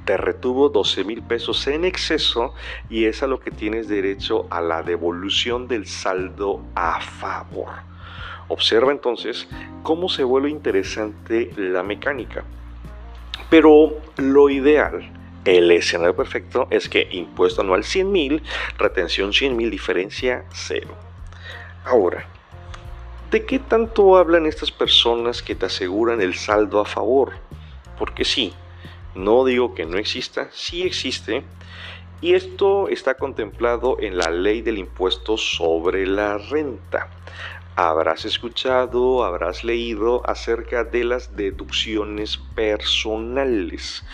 te 0.06 0.18
retuvo 0.18 0.70
12 0.70 1.04
mil 1.04 1.22
pesos 1.24 1.66
en 1.68 1.86
exceso 1.86 2.54
y 2.90 3.06
es 3.06 3.24
a 3.24 3.28
lo 3.28 3.40
que 3.40 3.52
tienes 3.52 3.88
derecho 3.88 4.48
a 4.50 4.62
la 4.62 4.84
devolución 4.84 5.68
del 5.68 5.88
saldo 5.88 6.62
a 6.76 7.00
favor. 7.00 7.70
Observa 8.50 8.92
entonces 8.92 9.48
cómo 9.84 10.10
se 10.10 10.24
vuelve 10.24 10.50
interesante 10.50 11.52
la 11.56 11.84
mecánica. 11.84 12.44
Pero 13.50 14.02
lo 14.18 14.50
ideal, 14.50 15.12
el 15.46 15.72
escenario 15.72 16.16
perfecto 16.16 16.68
es 16.70 16.90
que 16.90 17.08
impuesto 17.12 17.62
anual 17.62 17.84
100 17.84 18.12
mil, 18.12 18.44
retención 18.78 19.34
100 19.34 19.56
mil, 19.56 19.70
diferencia 19.70 20.46
cero. 20.52 20.90
Ahora, 21.86 22.26
¿de 23.32 23.46
qué 23.46 23.60
tanto 23.60 24.18
hablan 24.18 24.46
estas 24.46 24.72
personas 24.72 25.42
que 25.42 25.56
te 25.56 25.66
aseguran 25.66 26.22
el 26.22 26.36
saldo 26.36 26.80
a 26.80 26.86
favor? 26.86 27.34
Porque 27.98 28.26
sí, 28.26 28.54
no 29.16 29.46
digo 29.46 29.74
que 29.76 29.86
no 29.86 29.98
exista, 29.98 30.50
sí 30.52 30.84
existe. 30.84 31.44
Y 32.22 32.36
esto 32.36 32.88
está 32.88 33.16
contemplado 33.16 33.98
en 34.00 34.18
la 34.18 34.32
ley 34.32 34.62
del 34.62 34.78
impuesto 34.78 35.38
sobre 35.38 36.08
la 36.08 36.38
renta. 36.38 37.10
Habrás 37.76 38.24
escuchado, 38.24 39.24
habrás 39.24 39.64
leído 39.64 40.22
acerca 40.30 40.84
de 40.84 41.04
las 41.04 41.36
deducciones 41.36 42.38
personales. 42.38 44.06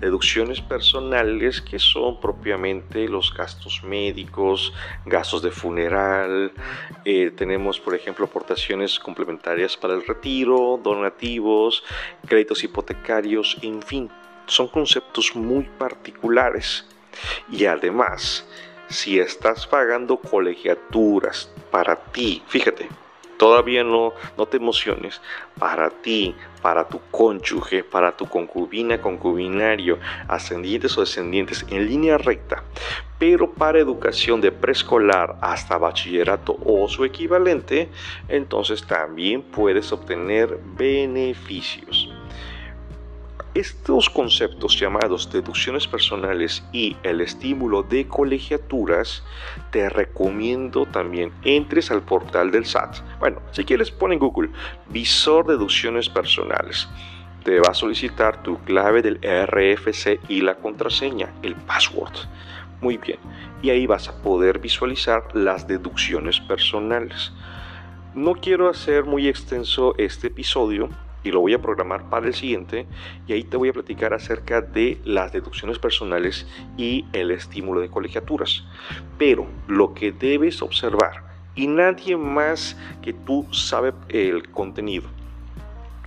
Deducciones 0.00 0.62
personales 0.62 1.60
que 1.60 1.78
son 1.78 2.20
propiamente 2.20 3.06
los 3.08 3.34
gastos 3.34 3.82
médicos, 3.84 4.72
gastos 5.04 5.42
de 5.42 5.50
funeral. 5.50 6.52
Eh, 7.04 7.30
tenemos, 7.36 7.78
por 7.78 7.94
ejemplo, 7.94 8.24
aportaciones 8.24 8.98
complementarias 8.98 9.76
para 9.76 9.92
el 9.92 10.06
retiro, 10.06 10.80
donativos, 10.82 11.84
créditos 12.26 12.64
hipotecarios, 12.64 13.58
en 13.60 13.82
fin, 13.82 14.10
son 14.46 14.68
conceptos 14.68 15.34
muy 15.34 15.64
particulares. 15.78 16.86
Y 17.50 17.66
además, 17.66 18.46
si 18.88 19.18
estás 19.18 19.66
pagando 19.66 20.18
colegiaturas 20.18 21.50
para 21.70 21.96
ti, 21.96 22.42
fíjate, 22.46 22.88
todavía 23.42 23.82
no, 23.82 24.12
no 24.38 24.46
te 24.46 24.56
emociones, 24.56 25.20
para 25.58 25.90
ti, 25.90 26.32
para 26.62 26.86
tu 26.86 27.00
cónyuge, 27.10 27.82
para 27.82 28.16
tu 28.16 28.28
concubina, 28.28 29.00
concubinario, 29.00 29.98
ascendientes 30.28 30.96
o 30.96 31.00
descendientes 31.00 31.66
en 31.68 31.86
línea 31.88 32.18
recta, 32.18 32.62
pero 33.18 33.50
para 33.50 33.80
educación 33.80 34.40
de 34.40 34.52
preescolar 34.52 35.38
hasta 35.40 35.76
bachillerato 35.76 36.56
o 36.64 36.88
su 36.88 37.04
equivalente, 37.04 37.88
entonces 38.28 38.86
también 38.86 39.42
puedes 39.42 39.90
obtener 39.90 40.60
beneficios. 40.76 42.08
Estos 43.54 44.08
conceptos 44.08 44.80
llamados 44.80 45.30
deducciones 45.30 45.86
personales 45.86 46.64
y 46.72 46.96
el 47.02 47.20
estímulo 47.20 47.82
de 47.82 48.08
colegiaturas, 48.08 49.22
te 49.70 49.90
recomiendo 49.90 50.86
también 50.86 51.32
entres 51.44 51.90
al 51.90 52.00
portal 52.00 52.50
del 52.50 52.64
SAT. 52.64 53.00
Bueno, 53.20 53.42
si 53.50 53.64
quieres 53.64 53.90
pon 53.90 54.14
en 54.14 54.20
Google 54.20 54.48
visor 54.88 55.46
deducciones 55.46 56.08
personales. 56.08 56.88
Te 57.44 57.60
va 57.60 57.72
a 57.72 57.74
solicitar 57.74 58.42
tu 58.42 58.56
clave 58.60 59.02
del 59.02 59.16
RFC 59.16 60.18
y 60.30 60.40
la 60.40 60.54
contraseña, 60.54 61.28
el 61.42 61.54
password. 61.54 62.14
Muy 62.80 62.96
bien, 62.96 63.18
y 63.60 63.68
ahí 63.68 63.86
vas 63.86 64.08
a 64.08 64.22
poder 64.22 64.60
visualizar 64.60 65.24
las 65.34 65.66
deducciones 65.66 66.40
personales. 66.40 67.34
No 68.14 68.32
quiero 68.32 68.70
hacer 68.70 69.04
muy 69.04 69.28
extenso 69.28 69.94
este 69.98 70.28
episodio, 70.28 70.88
y 71.24 71.30
lo 71.30 71.40
voy 71.40 71.54
a 71.54 71.62
programar 71.62 72.08
para 72.10 72.26
el 72.26 72.34
siguiente 72.34 72.86
y 73.26 73.32
ahí 73.32 73.44
te 73.44 73.56
voy 73.56 73.68
a 73.68 73.72
platicar 73.72 74.14
acerca 74.14 74.60
de 74.60 75.00
las 75.04 75.32
deducciones 75.32 75.78
personales 75.78 76.46
y 76.76 77.04
el 77.12 77.30
estímulo 77.30 77.80
de 77.80 77.90
colegiaturas. 77.90 78.64
Pero 79.18 79.46
lo 79.68 79.94
que 79.94 80.12
debes 80.12 80.62
observar 80.62 81.32
y 81.54 81.66
nadie 81.66 82.16
más 82.16 82.76
que 83.02 83.12
tú 83.12 83.46
sabe 83.52 83.92
el 84.08 84.48
contenido. 84.50 85.08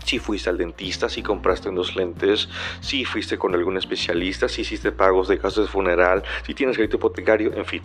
Si 0.04 0.19
fuiste 0.19 0.49
al 0.51 0.58
dentista, 0.58 1.10
si 1.10 1.23
compraste 1.23 1.69
unos 1.69 1.95
lentes, 1.95 2.47
si 2.80 3.06
fuiste 3.06 3.38
con 3.39 3.56
algún 3.56 3.78
especialista, 3.78 4.47
si 4.47 4.62
hiciste 4.62 4.91
pagos 4.91 5.28
de 5.28 5.38
gastos 5.38 5.65
de 5.65 5.71
funeral, 5.71 6.23
si 6.45 6.54
tienes 6.54 6.75
crédito 6.75 6.97
hipotecario, 6.97 7.54
en 7.56 7.65
fin, 7.65 7.82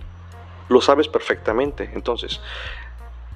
lo 0.69 0.83
sabes 0.83 1.09
perfectamente. 1.09 1.91
Entonces, 1.95 2.41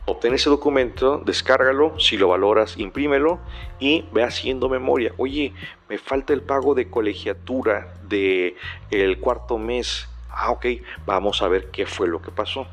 obtén 0.07 0.35
ese 0.35 0.51
documento, 0.51 1.23
descárgalo, 1.25 1.99
si 1.99 2.17
lo 2.17 2.29
valoras, 2.29 2.77
imprímelo 2.77 3.41
y 3.79 4.05
ve 4.13 4.23
haciendo 4.23 4.69
memoria. 4.69 5.13
Oye, 5.17 5.53
me 5.89 5.99
falta 5.99 6.33
el 6.33 6.43
pago 6.43 6.75
de 6.75 6.89
colegiatura 6.91 7.95
del 8.03 8.55
el 8.91 9.19
cuarto 9.19 9.59
mes. 9.59 10.09
Ah, 10.31 10.51
ok, 10.51 10.67
vamos 11.07 11.43
a 11.43 11.49
ver 11.49 11.71
qué 11.71 11.87
fue 11.87 12.09
lo 12.09 12.21
que 12.21 12.31
pasó. 12.31 12.67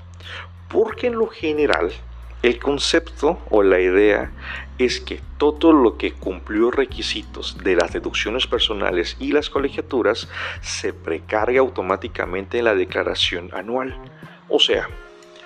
Porque 0.67 1.07
en 1.07 1.15
lo 1.15 1.27
general, 1.27 1.91
el 2.43 2.59
concepto 2.59 3.39
o 3.49 3.61
la 3.61 3.79
idea 3.79 4.31
es 4.77 4.99
que 4.99 5.21
todo 5.37 5.73
lo 5.73 5.97
que 5.97 6.13
cumplió 6.13 6.71
requisitos 6.71 7.57
de 7.63 7.75
las 7.75 7.93
deducciones 7.93 8.47
personales 8.47 9.15
y 9.19 9.31
las 9.31 9.49
colegiaturas 9.49 10.27
se 10.61 10.91
precarga 10.91 11.59
automáticamente 11.59 12.57
en 12.57 12.65
la 12.65 12.73
declaración 12.73 13.51
anual. 13.53 13.95
O 14.49 14.59
sea, 14.59 14.87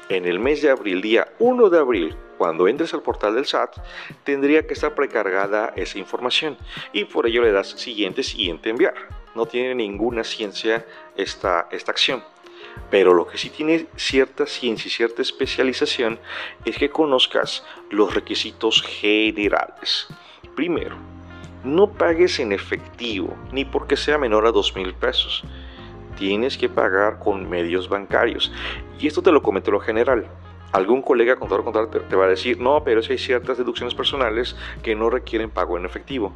en 0.10 0.26
el 0.26 0.39
mes 0.39 0.62
de 0.62 0.70
abril, 0.70 1.02
día 1.02 1.28
1 1.39 1.70
de 1.70 1.80
abril, 1.80 2.15
cuando 2.38 2.68
entres 2.68 2.94
al 2.94 3.02
portal 3.02 3.36
del 3.36 3.46
SAT, 3.46 3.78
tendría 4.24 4.68
que 4.68 4.74
estar 4.74 4.94
precargada 4.94 5.74
esa 5.76 5.98
información 5.98 6.58
y 6.94 7.06
por 7.06 7.28
ello 7.28 7.41
le 7.41 7.52
das 7.52 7.70
siguiente, 7.70 8.24
siguiente 8.24 8.70
enviar. 8.70 8.96
No 9.36 9.46
tiene 9.46 9.76
ninguna 9.76 10.24
ciencia 10.24 10.86
esta, 11.15 11.68
esta 11.72 11.91
acción. 11.91 12.24
Pero 12.89 13.13
lo 13.13 13.26
que 13.26 13.38
sí 13.38 13.50
tiene 13.50 13.88
cierta 13.96 14.46
ciencia 14.46 14.89
y 14.89 14.91
cierta 14.91 15.22
especialización 15.22 16.20
es 16.65 16.78
que 16.78 16.89
conozcas 16.89 17.63
los 17.89 18.13
requisitos 18.13 18.82
generales. 18.82 20.08
Primero, 20.56 20.98
no 21.63 21.91
pagues 21.91 22.39
en 22.39 22.52
efectivo, 22.52 23.36
ni 23.52 23.65
porque 23.65 23.98
sea 23.98 24.18
menor 24.18 24.46
a 24.46 24.52
dos 24.52 24.76
mil 24.76 24.94
pesos. 24.94 25.44
Tienes 26.17 26.58
que 26.58 26.69
pagar 26.69 27.19
con 27.19 27.49
medios 27.49 27.89
bancarios. 27.89 28.51
Y 28.99 29.08
esto 29.08 29.21
te 29.21 29.32
lo 29.32 29.41
comento 29.41 29.71
lo 29.71 29.80
general 29.80 30.25
algún 30.76 31.02
colega 31.02 31.38
contador 31.38 31.64
contador 31.64 31.90
te, 31.90 32.00
te, 32.02 32.16
va 32.16 32.26
a 32.26 32.30
decir, 32.30 32.60
no, 32.60 32.84
pero 32.84 33.02
si 33.02 33.14
hay 33.14 33.18
ciertas 33.18 33.58
deducciones 33.58 33.96
personales 33.96 34.56
que 34.84 34.94
no 34.94 35.10
requieren 35.10 35.50
pago 35.50 35.78
en 35.78 35.86
efectivo. 35.86 36.34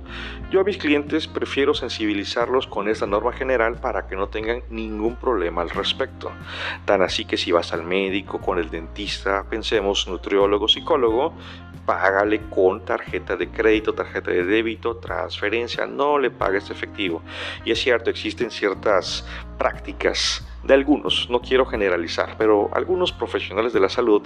Yo 0.49 0.61
a 0.61 0.63
mis 0.63 0.77
clientes 0.77 1.27
prefiero 1.27 1.73
sensibilizarlos 1.73 2.65
con 2.65 2.87
esta 2.87 3.05
norma 3.05 3.33
general 3.33 3.79
para 3.81 4.07
que 4.07 4.15
no 4.15 4.29
tengan 4.29 4.63
ningún 4.69 5.17
problema 5.17 5.61
al 5.61 5.69
respecto. 5.69 6.31
Tan 6.85 7.01
así 7.01 7.25
que 7.25 7.35
si 7.35 7.51
vas 7.51 7.73
al 7.73 7.83
médico, 7.83 8.39
con 8.39 8.59
el 8.59 8.69
dentista, 8.69 9.45
pensemos 9.49 10.07
nutriólogo, 10.07 10.67
psicólogo, 10.67 11.33
págale 11.85 12.41
con 12.49 12.85
tarjeta 12.85 13.35
de 13.35 13.49
crédito, 13.49 13.93
tarjeta 13.93 14.31
de 14.31 14.45
débito, 14.45 14.97
transferencia, 14.97 15.85
no 15.85 16.17
le 16.17 16.31
pagues 16.31 16.69
efectivo. 16.69 17.21
Y 17.65 17.71
es 17.71 17.79
cierto, 17.79 18.09
existen 18.09 18.51
ciertas 18.51 19.25
prácticas 19.57 20.45
de 20.63 20.73
algunos, 20.73 21.29
no 21.29 21.41
quiero 21.41 21.65
generalizar, 21.65 22.35
pero 22.37 22.69
algunos 22.73 23.13
profesionales 23.13 23.71
de 23.71 23.79
la 23.79 23.87
salud 23.87 24.21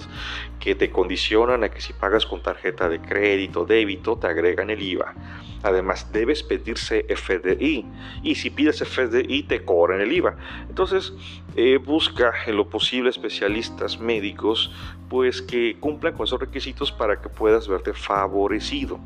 que 0.58 0.74
te 0.74 0.90
condicionan 0.90 1.62
a 1.62 1.68
que 1.68 1.80
si 1.80 1.92
pagas 1.92 2.26
con 2.26 2.42
tarjeta 2.42 2.88
de 2.88 3.00
crédito, 3.00 3.64
débito, 3.64 4.16
te 4.16 4.26
agregan 4.26 4.70
el 4.70 4.82
IVA. 4.82 5.14
Además, 5.62 6.12
debes 6.12 6.42
pedirse 6.42 7.06
FDI 7.08 7.86
y 8.22 8.34
si 8.34 8.50
pides 8.50 8.82
FDI 8.84 9.44
te 9.44 9.64
cobran 9.64 10.00
el 10.00 10.12
IVA. 10.12 10.36
Entonces, 10.68 11.14
eh, 11.56 11.78
busca 11.78 12.32
en 12.46 12.56
lo 12.56 12.68
posible 12.68 13.10
especialistas 13.10 14.00
médicos 14.00 14.72
pues 15.08 15.40
que 15.40 15.76
cumplan 15.78 16.14
con 16.14 16.24
esos 16.24 16.40
requisitos 16.40 16.90
para 16.90 17.20
que 17.20 17.28
puedas 17.28 17.68
verte 17.68 17.94
favorecido. 17.94 18.98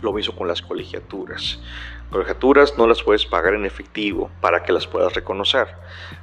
Lo 0.00 0.12
mismo 0.12 0.34
con 0.34 0.46
las 0.48 0.62
colegiaturas. 0.62 1.60
Colegiaturas 2.10 2.76
no 2.76 2.88
las 2.88 3.04
puedes 3.04 3.24
pagar 3.24 3.54
en 3.54 3.64
efectivo 3.64 4.32
para 4.40 4.64
que 4.64 4.72
las 4.72 4.88
puedas 4.88 5.14
reconocer. 5.14 5.68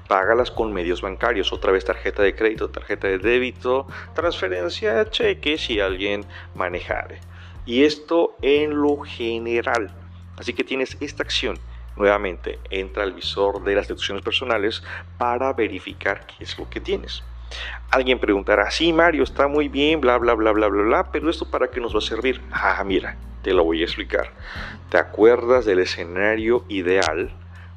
Págalas 0.09 0.51
con 0.51 0.73
medios 0.73 1.01
bancarios, 1.01 1.53
otra 1.53 1.71
vez 1.71 1.85
tarjeta 1.85 2.23
de 2.23 2.35
crédito, 2.35 2.69
tarjeta 2.69 3.07
de 3.07 3.19
débito, 3.19 3.87
transferencia, 4.13 5.09
cheque 5.09 5.57
si 5.57 5.79
alguien 5.79 6.25
manejare. 6.55 7.21
Y 7.65 7.85
esto 7.85 8.35
en 8.41 8.81
lo 8.81 8.97
general. 8.97 9.91
Así 10.37 10.53
que 10.53 10.65
tienes 10.65 10.97
esta 10.99 11.23
acción. 11.23 11.57
Nuevamente, 11.95 12.59
entra 12.69 13.03
al 13.03 13.13
visor 13.13 13.63
de 13.63 13.75
las 13.75 13.87
deducciones 13.87 14.23
personales 14.23 14.83
para 15.17 15.53
verificar 15.53 16.27
qué 16.27 16.43
es 16.43 16.59
lo 16.59 16.69
que 16.69 16.81
tienes. 16.81 17.23
Alguien 17.89 18.19
preguntará, 18.19 18.69
sí, 18.69 18.91
Mario, 18.91 19.23
está 19.23 19.47
muy 19.47 19.69
bien, 19.69 20.01
bla, 20.01 20.17
bla, 20.17 20.33
bla, 20.33 20.51
bla, 20.51 20.67
bla, 20.67 20.83
bla, 20.83 21.11
pero 21.11 21.29
esto 21.29 21.49
para 21.49 21.69
qué 21.69 21.79
nos 21.79 21.95
va 21.95 21.99
a 21.99 22.01
servir? 22.01 22.41
Ah, 22.51 22.83
mira, 22.85 23.17
te 23.43 23.53
lo 23.53 23.63
voy 23.63 23.81
a 23.81 23.85
explicar. 23.85 24.33
¿Te 24.89 24.97
acuerdas 24.97 25.65
del 25.65 25.79
escenario 25.79 26.65
ideal 26.67 27.31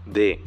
de 0.07 0.41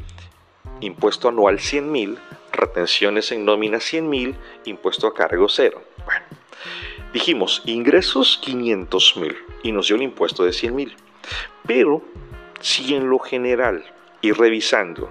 impuesto 0.82 1.30
anual 1.30 1.60
100 1.60 1.92
mil, 1.92 2.20
retenciones 2.52 3.32
en 3.32 3.46
nómina 3.46 3.80
100 3.80 4.10
mil, 4.10 4.36
impuesto 4.66 5.08
a 5.08 5.14
cargo 5.14 5.48
cero? 5.48 5.82
Bueno, 6.06 6.26
dijimos 7.14 7.62
ingresos 7.66 8.40
500 8.44 9.18
mil 9.18 9.38
y 9.64 9.72
nos 9.72 9.88
dio 9.88 9.96
el 9.96 10.04
impuesto 10.04 10.44
de 10.44 10.52
100 10.52 10.76
mil. 10.76 10.96
Pero 11.66 12.02
si 12.60 12.96
en 12.96 13.10
lo 13.10 13.20
general 13.20 13.86
y 14.22 14.32
revisando 14.32 15.10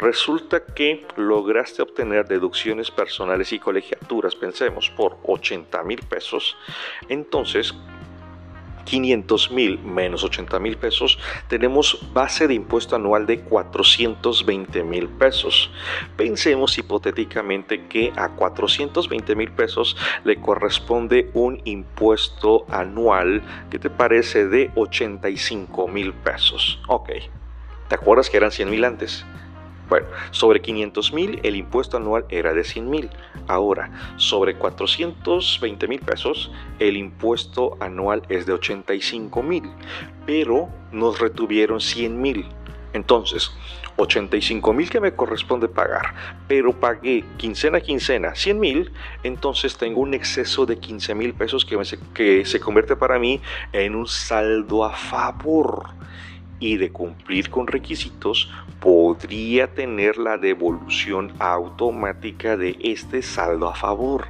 resulta 0.00 0.64
que 0.64 1.06
lograste 1.16 1.82
obtener 1.82 2.26
deducciones 2.26 2.90
personales 2.90 3.52
y 3.52 3.58
colegiaturas, 3.58 4.34
pensemos, 4.34 4.90
por 4.90 5.18
80 5.24 5.82
mil 5.84 6.00
pesos, 6.02 6.56
entonces 7.08 7.74
500 8.84 9.52
mil 9.52 9.78
menos 9.78 10.24
80 10.24 10.58
mil 10.58 10.76
pesos, 10.76 11.18
tenemos 11.48 12.12
base 12.12 12.48
de 12.48 12.54
impuesto 12.54 12.96
anual 12.96 13.26
de 13.26 13.40
420 13.40 14.82
mil 14.82 15.08
pesos. 15.08 15.70
Pensemos 16.16 16.76
hipotéticamente 16.78 17.86
que 17.86 18.12
a 18.16 18.30
420 18.30 19.36
mil 19.36 19.52
pesos 19.52 19.96
le 20.24 20.40
corresponde 20.40 21.30
un 21.34 21.60
impuesto 21.64 22.66
anual 22.68 23.42
que 23.70 23.78
te 23.78 23.90
parece 23.90 24.48
de 24.48 24.70
85 24.74 25.86
mil 25.86 26.12
pesos. 26.12 26.80
Ok, 26.88 27.10
¿te 27.88 27.94
acuerdas 27.94 28.30
que 28.30 28.38
eran 28.38 28.50
100 28.50 28.70
mil 28.70 28.84
antes? 28.84 29.24
Bueno, 29.90 30.06
sobre 30.30 30.62
500 30.62 31.12
mil 31.12 31.40
el 31.42 31.56
impuesto 31.56 31.96
anual 31.96 32.24
era 32.28 32.54
de 32.54 32.62
100 32.62 32.88
mil. 32.88 33.10
Ahora, 33.48 33.90
sobre 34.16 34.54
420 34.54 35.88
mil 35.88 36.00
pesos 36.00 36.52
el 36.78 36.96
impuesto 36.96 37.76
anual 37.80 38.22
es 38.28 38.46
de 38.46 38.52
85 38.52 39.42
mil. 39.42 39.64
Pero 40.24 40.68
nos 40.92 41.18
retuvieron 41.18 41.80
100 41.80 42.22
mil. 42.22 42.46
Entonces, 42.92 43.52
85 43.96 44.72
mil 44.72 44.88
que 44.88 45.00
me 45.00 45.12
corresponde 45.12 45.68
pagar, 45.68 46.14
pero 46.48 46.72
pagué 46.72 47.24
quincena 47.36 47.78
a 47.78 47.80
quincena 47.80 48.34
100 48.34 48.58
mil, 48.58 48.92
entonces 49.22 49.76
tengo 49.76 50.00
un 50.00 50.14
exceso 50.14 50.66
de 50.66 50.78
15 50.78 51.14
mil 51.14 51.34
pesos 51.34 51.64
que, 51.64 51.78
que 52.14 52.44
se 52.44 52.60
convierte 52.60 52.96
para 52.96 53.18
mí 53.18 53.40
en 53.72 53.94
un 53.94 54.06
saldo 54.06 54.84
a 54.84 54.90
favor 54.90 55.90
y 56.60 56.76
de 56.76 56.92
cumplir 56.92 57.50
con 57.50 57.66
requisitos 57.66 58.50
podría 58.78 59.74
tener 59.74 60.18
la 60.18 60.36
devolución 60.36 61.32
automática 61.38 62.56
de 62.56 62.76
este 62.80 63.22
saldo 63.22 63.68
a 63.68 63.74
favor. 63.74 64.28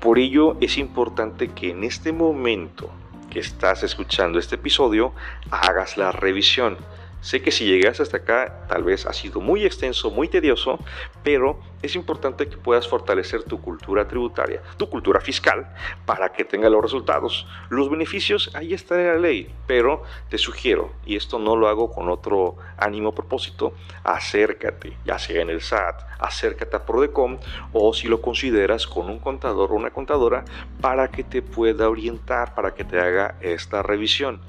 Por 0.00 0.18
ello 0.18 0.56
es 0.60 0.76
importante 0.76 1.48
que 1.48 1.70
en 1.70 1.84
este 1.84 2.12
momento 2.12 2.90
que 3.30 3.40
estás 3.40 3.82
escuchando 3.82 4.38
este 4.38 4.56
episodio 4.56 5.12
hagas 5.50 5.96
la 5.96 6.12
revisión 6.12 6.76
Sé 7.20 7.42
que 7.42 7.50
si 7.50 7.64
llegas 7.64 7.98
hasta 8.00 8.18
acá 8.18 8.66
tal 8.68 8.84
vez 8.84 9.04
ha 9.04 9.12
sido 9.12 9.40
muy 9.40 9.64
extenso, 9.64 10.10
muy 10.10 10.28
tedioso, 10.28 10.78
pero 11.24 11.58
es 11.82 11.96
importante 11.96 12.48
que 12.48 12.56
puedas 12.56 12.86
fortalecer 12.86 13.42
tu 13.42 13.60
cultura 13.60 14.06
tributaria, 14.06 14.62
tu 14.76 14.88
cultura 14.88 15.20
fiscal, 15.20 15.68
para 16.06 16.32
que 16.32 16.44
tenga 16.44 16.70
los 16.70 16.80
resultados. 16.80 17.46
Los 17.70 17.90
beneficios, 17.90 18.50
ahí 18.54 18.72
está 18.72 19.00
en 19.00 19.06
la 19.06 19.16
ley, 19.16 19.52
pero 19.66 20.04
te 20.28 20.38
sugiero, 20.38 20.92
y 21.04 21.16
esto 21.16 21.40
no 21.40 21.56
lo 21.56 21.68
hago 21.68 21.90
con 21.90 22.08
otro 22.08 22.56
ánimo 22.76 23.12
propósito, 23.12 23.72
acércate, 24.04 24.96
ya 25.04 25.18
sea 25.18 25.42
en 25.42 25.50
el 25.50 25.60
SAT, 25.60 26.02
acércate 26.20 26.76
a 26.76 26.86
Prodecom, 26.86 27.38
o 27.72 27.92
si 27.94 28.06
lo 28.06 28.20
consideras 28.20 28.86
con 28.86 29.08
un 29.08 29.18
contador 29.18 29.72
o 29.72 29.74
una 29.74 29.90
contadora, 29.90 30.44
para 30.80 31.08
que 31.08 31.24
te 31.24 31.42
pueda 31.42 31.88
orientar, 31.88 32.54
para 32.54 32.74
que 32.74 32.84
te 32.84 33.00
haga 33.00 33.36
esta 33.40 33.82
revisión. 33.82 34.40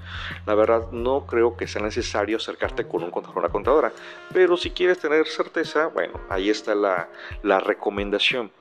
La 0.45 0.55
verdad, 0.55 0.91
no 0.91 1.25
creo 1.25 1.57
que 1.57 1.67
sea 1.67 1.81
necesario 1.81 2.37
acercarte 2.37 2.58
con 2.87 3.03
un 3.03 3.11
contador 3.11 3.37
o 3.37 3.39
una 3.39 3.49
contadora. 3.49 3.91
Pero 4.33 4.57
si 4.57 4.71
quieres 4.71 4.99
tener 4.99 5.27
certeza, 5.27 5.87
bueno, 5.87 6.19
ahí 6.29 6.49
está 6.49 6.75
la, 6.75 7.09
la 7.43 7.59
recomendación 7.59 8.51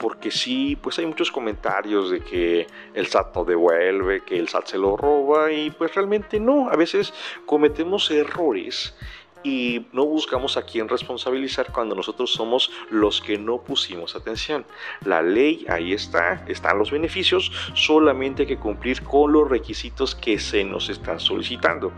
porque 0.00 0.30
sí, 0.30 0.78
pues 0.80 0.98
hay 0.98 1.04
muchos 1.04 1.30
comentarios 1.30 2.10
de 2.10 2.20
que 2.20 2.66
el 2.94 3.06
SAT 3.06 3.36
no 3.36 3.44
devuelve, 3.44 4.22
que 4.22 4.38
el 4.38 4.48
SAT 4.48 4.66
se 4.68 4.78
lo 4.78 4.96
roba 4.96 5.52
y 5.52 5.70
pues 5.70 5.94
realmente 5.94 6.40
no, 6.40 6.70
a 6.70 6.76
veces 6.76 7.12
cometemos 7.44 8.10
errores 8.10 8.94
y 9.42 9.86
no 9.92 10.04
buscamos 10.04 10.56
a 10.56 10.62
quién 10.62 10.88
responsabilizar 10.88 11.72
cuando 11.72 11.94
nosotros 11.94 12.32
somos 12.32 12.70
los 12.90 13.20
que 13.20 13.38
no 13.38 13.62
pusimos 13.62 14.14
atención. 14.16 14.64
La 15.04 15.22
ley 15.22 15.64
ahí 15.68 15.92
está, 15.92 16.44
están 16.48 16.78
los 16.78 16.90
beneficios, 16.90 17.50
solamente 17.74 18.42
hay 18.42 18.48
que 18.48 18.58
cumplir 18.58 19.02
con 19.02 19.32
los 19.32 19.48
requisitos 19.48 20.14
que 20.14 20.38
se 20.38 20.64
nos 20.64 20.88
están 20.88 21.20
solicitando. 21.20 21.92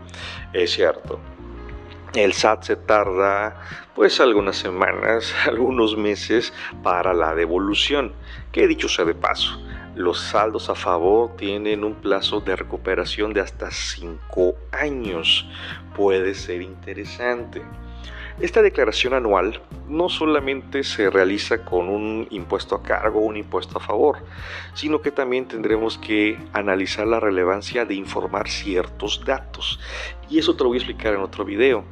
Es 0.53 0.71
cierto. 0.71 1.19
El 2.13 2.33
SAT 2.33 2.63
se 2.63 2.75
tarda 2.75 3.59
pues 3.95 4.19
algunas 4.19 4.55
semanas, 4.55 5.33
algunos 5.47 5.97
meses 5.97 6.53
para 6.83 7.13
la 7.13 7.33
devolución, 7.33 8.13
que 8.51 8.67
dicho 8.67 8.87
sea 8.87 9.05
de 9.05 9.15
paso, 9.15 9.59
los 9.95 10.19
saldos 10.19 10.69
a 10.69 10.75
favor 10.75 11.35
tienen 11.35 11.83
un 11.83 11.95
plazo 11.95 12.39
de 12.39 12.55
recuperación 12.55 13.33
de 13.33 13.41
hasta 13.41 13.71
5 13.71 14.55
años. 14.71 15.47
Puede 15.95 16.33
ser 16.33 16.61
interesante. 16.61 17.61
Esta 18.39 18.63
declaración 18.63 19.13
anual 19.13 19.61
no 19.87 20.09
solamente 20.09 20.83
se 20.83 21.11
realiza 21.11 21.63
con 21.63 21.87
un 21.87 22.27
impuesto 22.31 22.73
a 22.73 22.81
cargo 22.81 23.19
o 23.19 23.25
un 23.25 23.37
impuesto 23.37 23.77
a 23.77 23.81
favor, 23.81 24.17
sino 24.73 25.01
que 25.01 25.11
también 25.11 25.47
tendremos 25.47 25.99
que 25.99 26.39
analizar 26.51 27.05
la 27.05 27.19
relevancia 27.19 27.85
de 27.85 27.93
informar 27.93 28.49
ciertos 28.49 29.23
datos. 29.23 29.79
Y 30.29 30.39
eso 30.39 30.55
te 30.55 30.63
lo 30.63 30.69
voy 30.69 30.77
a 30.77 30.81
explicar 30.81 31.13
en 31.13 31.21
otro 31.21 31.45
video 31.45 31.85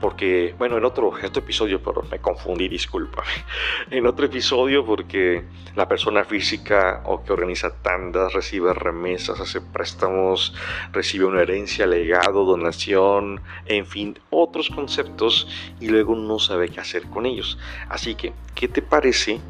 porque, 0.00 0.54
bueno, 0.58 0.76
en 0.76 0.84
otro, 0.84 1.16
este 1.18 1.40
episodio, 1.40 1.82
pero 1.82 2.02
me 2.10 2.20
confundí, 2.20 2.68
disculpa, 2.68 3.24
en 3.90 4.06
otro 4.06 4.26
episodio 4.26 4.84
porque 4.84 5.44
la 5.74 5.88
persona 5.88 6.24
física 6.24 7.02
o 7.06 7.24
que 7.24 7.32
organiza 7.32 7.74
tandas 7.82 8.32
recibe 8.32 8.72
remesas, 8.74 9.40
hace 9.40 9.60
préstamos, 9.60 10.54
recibe 10.92 11.24
una 11.24 11.42
herencia, 11.42 11.86
legado, 11.86 12.44
donación, 12.44 13.40
en 13.66 13.86
fin, 13.86 14.18
otros 14.30 14.68
conceptos 14.68 15.48
y 15.80 15.88
luego 15.88 16.14
no 16.14 16.38
sabe 16.38 16.68
qué 16.68 16.80
hacer 16.80 17.08
con 17.08 17.26
ellos. 17.26 17.58
Así 17.88 18.14
que, 18.14 18.32
¿qué 18.54 18.68
te 18.68 18.82
parece? 18.82 19.40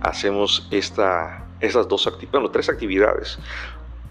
Hacemos 0.00 0.66
esta, 0.70 1.46
estas 1.60 1.86
dos 1.88 2.06
actividades, 2.06 2.32
bueno, 2.32 2.50
tres 2.50 2.70
actividades. 2.70 3.38